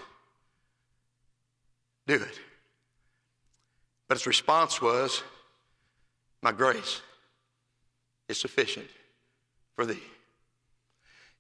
do 2.06 2.14
it. 2.14 2.40
But 4.09 4.18
his 4.18 4.26
response 4.26 4.80
was, 4.80 5.22
My 6.42 6.52
grace 6.52 7.02
is 8.28 8.38
sufficient 8.40 8.88
for 9.74 9.87
thee. 9.87 10.02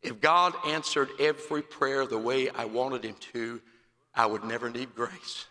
If 0.02 0.20
God 0.20 0.54
answered 0.66 1.08
every 1.18 1.62
prayer 1.62 2.06
the 2.06 2.18
way 2.18 2.50
I 2.50 2.66
wanted 2.66 3.04
him 3.04 3.16
to, 3.32 3.60
I 4.14 4.26
would 4.26 4.44
never 4.44 4.70
need 4.70 4.94
grace. 4.94 5.46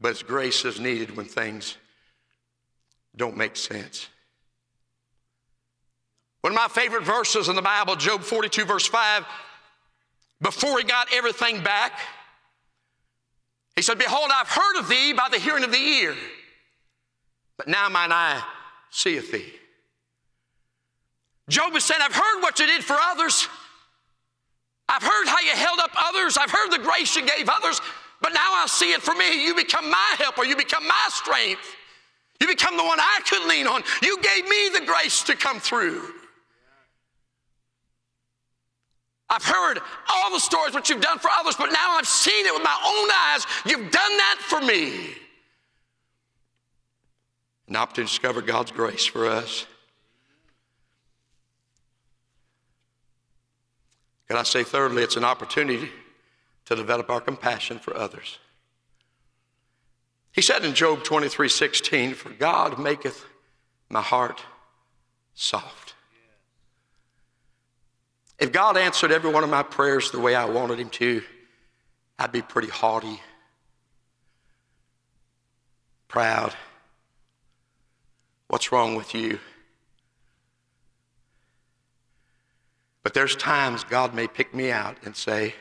But 0.00 0.10
His 0.10 0.22
grace 0.22 0.64
is 0.64 0.80
needed 0.80 1.16
when 1.16 1.26
things 1.26 1.76
don't 3.16 3.36
make 3.36 3.56
sense. 3.56 4.08
One 6.40 6.52
of 6.52 6.56
my 6.56 6.68
favorite 6.68 7.04
verses 7.04 7.48
in 7.48 7.56
the 7.56 7.62
Bible, 7.62 7.96
Job 7.96 8.22
42, 8.22 8.64
verse 8.64 8.86
5, 8.86 9.26
before 10.40 10.78
he 10.78 10.84
got 10.84 11.12
everything 11.12 11.62
back, 11.62 11.92
he 13.76 13.82
said, 13.82 13.98
Behold, 13.98 14.30
I've 14.32 14.48
heard 14.48 14.78
of 14.78 14.88
thee 14.88 15.12
by 15.12 15.28
the 15.30 15.38
hearing 15.38 15.64
of 15.64 15.70
the 15.70 15.78
ear, 15.78 16.14
but 17.58 17.68
now 17.68 17.88
mine 17.88 18.10
eye 18.10 18.42
seeth 18.90 19.30
thee. 19.30 19.52
Job 21.48 21.74
is 21.74 21.84
saying, 21.84 22.00
I've 22.02 22.14
heard 22.14 22.40
what 22.40 22.58
you 22.58 22.66
did 22.66 22.84
for 22.84 22.96
others. 22.98 23.48
I've 24.88 25.02
heard 25.02 25.26
how 25.26 25.40
you 25.40 25.50
held 25.50 25.78
up 25.78 25.90
others. 25.96 26.36
I've 26.36 26.50
heard 26.50 26.70
the 26.70 26.78
grace 26.78 27.14
you 27.16 27.26
gave 27.26 27.48
others. 27.48 27.80
But 28.20 28.32
now 28.32 28.52
I 28.52 28.66
see 28.68 28.92
it 28.92 29.00
for 29.00 29.14
me. 29.14 29.44
You 29.44 29.54
become 29.54 29.90
my 29.90 30.14
helper. 30.18 30.44
You 30.44 30.56
become 30.56 30.86
my 30.86 31.06
strength. 31.08 31.76
You 32.40 32.46
become 32.46 32.76
the 32.76 32.84
one 32.84 32.98
I 33.00 33.20
could 33.26 33.46
lean 33.48 33.66
on. 33.66 33.82
You 34.02 34.18
gave 34.20 34.48
me 34.48 34.68
the 34.78 34.84
grace 34.86 35.22
to 35.24 35.36
come 35.36 35.60
through. 35.60 36.02
I've 39.28 39.44
heard 39.44 39.78
all 40.12 40.32
the 40.32 40.40
stories, 40.40 40.74
what 40.74 40.88
you've 40.88 41.00
done 41.00 41.18
for 41.18 41.30
others, 41.30 41.54
but 41.56 41.70
now 41.70 41.96
I've 41.96 42.08
seen 42.08 42.46
it 42.46 42.52
with 42.52 42.64
my 42.64 42.76
own 42.84 43.10
eyes. 43.10 43.46
You've 43.64 43.92
done 43.92 44.16
that 44.16 44.38
for 44.40 44.60
me. 44.60 45.14
An 47.68 47.76
opportunity 47.76 48.08
to 48.08 48.12
discover 48.12 48.42
God's 48.42 48.72
grace 48.72 49.06
for 49.06 49.26
us. 49.26 49.66
Can 54.26 54.36
I 54.36 54.42
say, 54.42 54.64
thirdly, 54.64 55.04
it's 55.04 55.16
an 55.16 55.24
opportunity 55.24 55.90
to 56.70 56.76
develop 56.76 57.10
our 57.10 57.20
compassion 57.20 57.80
for 57.80 57.96
others. 57.96 58.38
He 60.30 60.40
said 60.40 60.64
in 60.64 60.72
Job 60.72 61.02
23 61.02 61.48
16, 61.48 62.14
For 62.14 62.30
God 62.30 62.78
maketh 62.78 63.26
my 63.88 64.00
heart 64.00 64.40
soft. 65.34 65.94
If 68.38 68.52
God 68.52 68.76
answered 68.76 69.10
every 69.10 69.32
one 69.32 69.42
of 69.42 69.50
my 69.50 69.64
prayers 69.64 70.12
the 70.12 70.20
way 70.20 70.36
I 70.36 70.44
wanted 70.44 70.78
Him 70.78 70.90
to, 70.90 71.22
I'd 72.20 72.30
be 72.30 72.40
pretty 72.40 72.68
haughty, 72.68 73.20
proud. 76.06 76.54
What's 78.46 78.70
wrong 78.70 78.94
with 78.94 79.12
you? 79.12 79.40
But 83.02 83.14
there's 83.14 83.34
times 83.34 83.82
God 83.82 84.14
may 84.14 84.28
pick 84.28 84.54
me 84.54 84.70
out 84.70 84.98
and 85.04 85.16
say, 85.16 85.54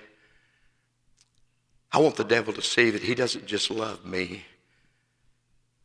I 1.92 1.98
want 2.00 2.16
the 2.16 2.24
devil 2.24 2.54
to 2.54 2.62
see 2.62 2.92
that 2.92 3.02
he 3.02 3.16
doesn't 3.16 3.48
just 3.48 3.72
love 3.72 4.06
me 4.06 4.46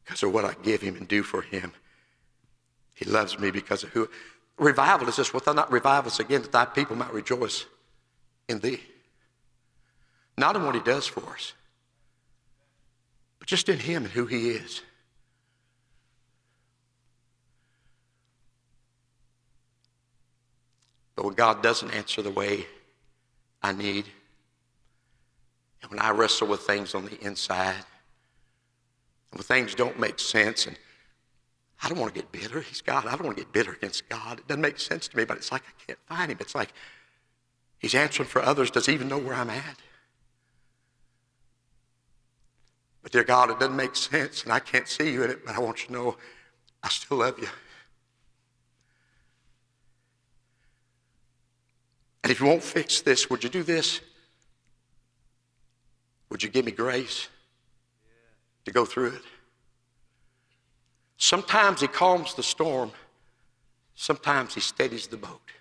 because 0.04 0.22
of 0.22 0.32
what 0.32 0.44
I 0.44 0.54
give 0.62 0.82
him 0.82 0.96
and 0.96 1.08
do 1.08 1.22
for 1.22 1.42
him. 1.42 1.72
He 2.92 3.04
loves 3.06 3.38
me 3.38 3.50
because 3.50 3.82
of 3.82 3.90
who. 3.90 4.08
Revival 4.58 5.08
is 5.08 5.16
this, 5.16 5.32
well, 5.32 5.54
not 5.54 5.72
revival 5.72 6.10
us 6.10 6.20
again, 6.20 6.42
that 6.42 6.52
thy 6.52 6.64
people 6.64 6.94
might 6.94 7.12
rejoice 7.12 7.66
in 8.48 8.60
thee. 8.60 8.80
Not 10.36 10.56
in 10.56 10.64
what 10.64 10.74
he 10.74 10.80
does 10.80 11.06
for 11.06 11.28
us, 11.30 11.54
but 13.38 13.48
just 13.48 13.68
in 13.68 13.78
him 13.78 14.04
and 14.04 14.12
who 14.12 14.26
he 14.26 14.50
is. 14.50 14.82
But 21.16 21.24
when 21.24 21.34
God 21.34 21.62
doesn't 21.62 21.90
answer 21.92 22.22
the 22.22 22.30
way 22.30 22.66
I 23.62 23.72
need, 23.72 24.06
and 25.84 25.90
when 25.90 26.00
I 26.00 26.10
wrestle 26.10 26.48
with 26.48 26.62
things 26.62 26.94
on 26.94 27.04
the 27.04 27.22
inside, 27.22 27.84
and 29.30 29.38
when 29.38 29.42
things 29.42 29.74
don't 29.74 30.00
make 30.00 30.18
sense, 30.18 30.66
and 30.66 30.78
I 31.82 31.90
don't 31.90 31.98
want 31.98 32.14
to 32.14 32.18
get 32.18 32.32
bitter. 32.32 32.62
He's 32.62 32.80
God. 32.80 33.06
I 33.06 33.10
don't 33.10 33.24
want 33.24 33.36
to 33.36 33.42
get 33.44 33.52
bitter 33.52 33.72
against 33.72 34.08
God. 34.08 34.38
It 34.38 34.48
doesn't 34.48 34.62
make 34.62 34.80
sense 34.80 35.08
to 35.08 35.16
me, 35.16 35.26
but 35.26 35.36
it's 35.36 35.52
like 35.52 35.62
I 35.62 35.84
can't 35.86 35.98
find 36.08 36.30
him. 36.30 36.38
It's 36.40 36.54
like 36.54 36.72
he's 37.78 37.94
answering 37.94 38.28
for 38.28 38.40
others. 38.40 38.70
Does 38.70 38.86
he 38.86 38.94
even 38.94 39.08
know 39.08 39.18
where 39.18 39.34
I'm 39.34 39.50
at? 39.50 39.76
But 43.02 43.12
dear 43.12 43.24
God, 43.24 43.50
it 43.50 43.60
doesn't 43.60 43.76
make 43.76 43.94
sense, 43.94 44.44
and 44.44 44.52
I 44.52 44.60
can't 44.60 44.88
see 44.88 45.12
you 45.12 45.22
in 45.24 45.30
it, 45.30 45.44
but 45.44 45.54
I 45.54 45.58
want 45.58 45.82
you 45.82 45.88
to 45.88 45.92
know 45.92 46.16
I 46.82 46.88
still 46.88 47.18
love 47.18 47.38
you. 47.38 47.48
And 52.22 52.30
if 52.30 52.40
you 52.40 52.46
won't 52.46 52.62
fix 52.62 53.02
this, 53.02 53.28
would 53.28 53.44
you 53.44 53.50
do 53.50 53.62
this? 53.62 54.00
Would 56.34 56.42
you 56.42 56.48
give 56.48 56.64
me 56.64 56.72
grace 56.72 57.28
to 58.64 58.72
go 58.72 58.84
through 58.84 59.10
it? 59.10 59.22
Sometimes 61.16 61.80
he 61.80 61.86
calms 61.86 62.34
the 62.34 62.42
storm, 62.42 62.90
sometimes 63.94 64.52
he 64.52 64.60
steadies 64.60 65.06
the 65.06 65.16
boat. 65.16 65.52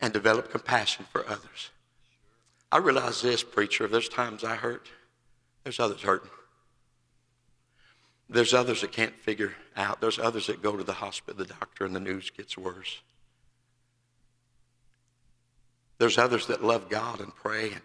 And 0.00 0.12
develop 0.12 0.48
compassion 0.48 1.06
for 1.10 1.26
others. 1.26 1.70
I 2.70 2.78
realize 2.78 3.20
this, 3.20 3.42
preacher, 3.42 3.88
there's 3.88 4.08
times 4.08 4.44
I 4.44 4.54
hurt, 4.54 4.88
there's 5.64 5.80
others 5.80 6.02
hurting. 6.02 6.30
There's 8.30 8.54
others 8.54 8.82
that 8.82 8.92
can't 8.92 9.16
figure 9.16 9.54
out. 9.76 10.00
There's 10.00 10.20
others 10.20 10.46
that 10.46 10.62
go 10.62 10.76
to 10.76 10.84
the 10.84 10.92
hospital, 10.92 11.44
the 11.44 11.52
doctor, 11.52 11.84
and 11.84 11.96
the 11.96 12.00
news 12.00 12.30
gets 12.30 12.56
worse. 12.56 13.00
There's 15.98 16.18
others 16.18 16.46
that 16.46 16.62
love 16.62 16.88
God 16.88 17.20
and 17.20 17.34
pray. 17.34 17.72
And 17.72 17.80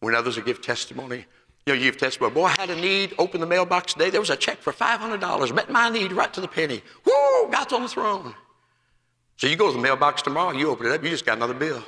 when 0.00 0.14
others 0.14 0.38
give 0.38 0.60
testimony, 0.60 1.26
you 1.64 1.74
know, 1.74 1.74
you 1.74 1.90
give 1.90 1.96
testimony, 1.96 2.34
boy, 2.34 2.44
I 2.44 2.54
had 2.58 2.70
a 2.70 2.76
need, 2.76 3.14
opened 3.18 3.42
the 3.42 3.46
mailbox 3.46 3.92
today, 3.94 4.10
there 4.10 4.20
was 4.20 4.30
a 4.30 4.36
check 4.36 4.58
for 4.58 4.72
$500, 4.72 5.54
met 5.54 5.70
my 5.70 5.88
need 5.88 6.12
right 6.12 6.32
to 6.32 6.40
the 6.40 6.48
penny. 6.48 6.82
Woo, 7.04 7.50
God's 7.50 7.72
on 7.72 7.82
the 7.82 7.88
throne. 7.88 8.34
So 9.36 9.46
you 9.46 9.56
go 9.56 9.68
to 9.68 9.76
the 9.76 9.82
mailbox 9.82 10.22
tomorrow, 10.22 10.52
you 10.52 10.70
open 10.70 10.86
it 10.86 10.92
up, 10.92 11.02
you 11.02 11.10
just 11.10 11.26
got 11.26 11.36
another 11.36 11.54
bill. 11.54 11.82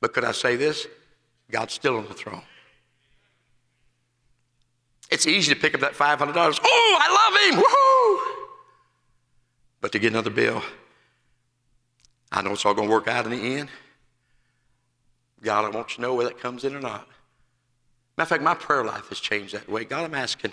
But 0.00 0.14
could 0.14 0.24
I 0.24 0.32
say 0.32 0.56
this? 0.56 0.86
God's 1.50 1.74
still 1.74 1.96
on 1.96 2.06
the 2.06 2.14
throne. 2.14 2.42
It's 5.10 5.26
easy 5.26 5.52
to 5.52 5.60
pick 5.60 5.74
up 5.74 5.80
that 5.80 5.94
$500. 5.94 6.60
Oh, 6.62 6.98
I 7.00 7.52
love 7.52 7.58
him. 7.58 7.64
Woohoo! 7.64 8.46
But 9.80 9.92
to 9.92 9.98
get 9.98 10.12
another 10.12 10.30
bill, 10.30 10.62
I 12.32 12.42
know 12.42 12.52
it's 12.52 12.64
all 12.64 12.74
going 12.74 12.88
to 12.88 12.92
work 12.92 13.08
out 13.08 13.24
in 13.24 13.32
the 13.32 13.58
end. 13.58 13.68
God, 15.42 15.64
I 15.64 15.70
want 15.70 15.90
you 15.90 15.96
to 15.96 16.02
know 16.02 16.14
whether 16.14 16.30
that 16.30 16.38
comes 16.38 16.64
in 16.64 16.74
or 16.74 16.80
not. 16.80 17.08
Matter 18.16 18.26
of 18.26 18.28
fact, 18.28 18.42
my 18.42 18.54
prayer 18.54 18.84
life 18.84 19.08
has 19.08 19.18
changed 19.18 19.54
that 19.54 19.68
way. 19.68 19.84
God, 19.84 20.04
I'm 20.04 20.14
asking, 20.14 20.52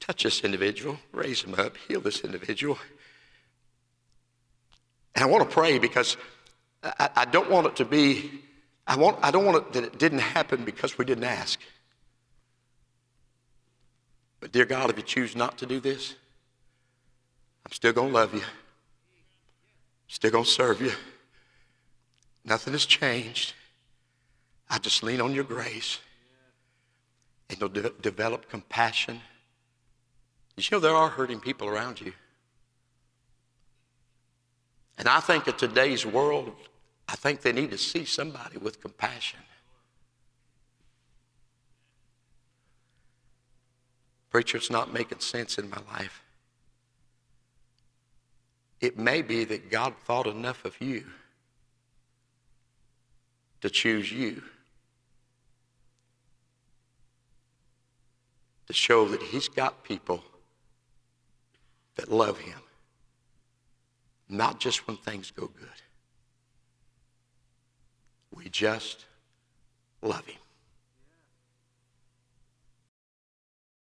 touch 0.00 0.24
this 0.24 0.42
individual, 0.42 0.98
raise 1.12 1.42
him 1.42 1.54
up, 1.54 1.76
heal 1.76 2.00
this 2.00 2.20
individual. 2.20 2.78
And 5.14 5.22
I 5.24 5.26
want 5.26 5.48
to 5.48 5.54
pray 5.54 5.78
because 5.78 6.16
I, 6.82 7.10
I 7.16 7.24
don't 7.26 7.50
want 7.50 7.66
it 7.66 7.76
to 7.76 7.84
be, 7.84 8.30
I, 8.86 8.96
want, 8.96 9.18
I 9.22 9.30
don't 9.30 9.44
want 9.44 9.58
it 9.58 9.72
that 9.74 9.84
it 9.84 9.98
didn't 9.98 10.20
happen 10.20 10.64
because 10.64 10.96
we 10.96 11.04
didn't 11.04 11.24
ask. 11.24 11.60
But, 14.40 14.50
dear 14.50 14.64
God, 14.64 14.90
if 14.90 14.96
you 14.96 15.02
choose 15.02 15.36
not 15.36 15.58
to 15.58 15.66
do 15.66 15.78
this, 15.78 16.14
I'm 17.64 17.72
still 17.72 17.92
going 17.92 18.08
to 18.08 18.14
love 18.14 18.34
you, 18.34 18.42
still 20.08 20.30
going 20.30 20.44
to 20.44 20.50
serve 20.50 20.80
you. 20.80 20.92
Nothing 22.44 22.72
has 22.72 22.86
changed. 22.86 23.54
I 24.68 24.78
just 24.78 25.02
lean 25.02 25.20
on 25.20 25.32
your 25.32 25.44
grace 25.44 25.98
and 27.48 27.60
you'll 27.60 27.68
de- 27.68 27.90
develop 28.00 28.48
compassion. 28.48 29.20
You 30.56 30.64
know, 30.72 30.80
there 30.80 30.94
are 30.94 31.08
hurting 31.08 31.40
people 31.40 31.68
around 31.68 32.00
you. 32.00 32.12
And 34.98 35.08
I 35.08 35.20
think 35.20 35.46
in 35.46 35.54
today's 35.54 36.04
world, 36.04 36.52
I 37.08 37.16
think 37.16 37.42
they 37.42 37.52
need 37.52 37.70
to 37.70 37.78
see 37.78 38.04
somebody 38.04 38.58
with 38.58 38.80
compassion. 38.80 39.40
Preacher, 44.30 44.56
it's 44.56 44.70
not 44.70 44.92
making 44.92 45.20
sense 45.20 45.58
in 45.58 45.68
my 45.68 45.78
life. 45.92 46.22
It 48.80 48.98
may 48.98 49.22
be 49.22 49.44
that 49.44 49.70
God 49.70 49.94
thought 50.04 50.26
enough 50.26 50.64
of 50.64 50.80
you 50.80 51.04
to 53.62 53.70
choose 53.70 54.12
you 54.12 54.42
to 58.66 58.72
show 58.72 59.06
that 59.08 59.22
He's 59.22 59.48
got 59.48 59.84
people 59.84 60.22
that 61.96 62.10
love 62.10 62.38
Him, 62.38 62.58
not 64.28 64.60
just 64.60 64.86
when 64.86 64.96
things 64.96 65.30
go 65.30 65.46
good. 65.46 65.68
We 68.34 68.48
just 68.48 69.04
love 70.00 70.26
Him. 70.26 70.41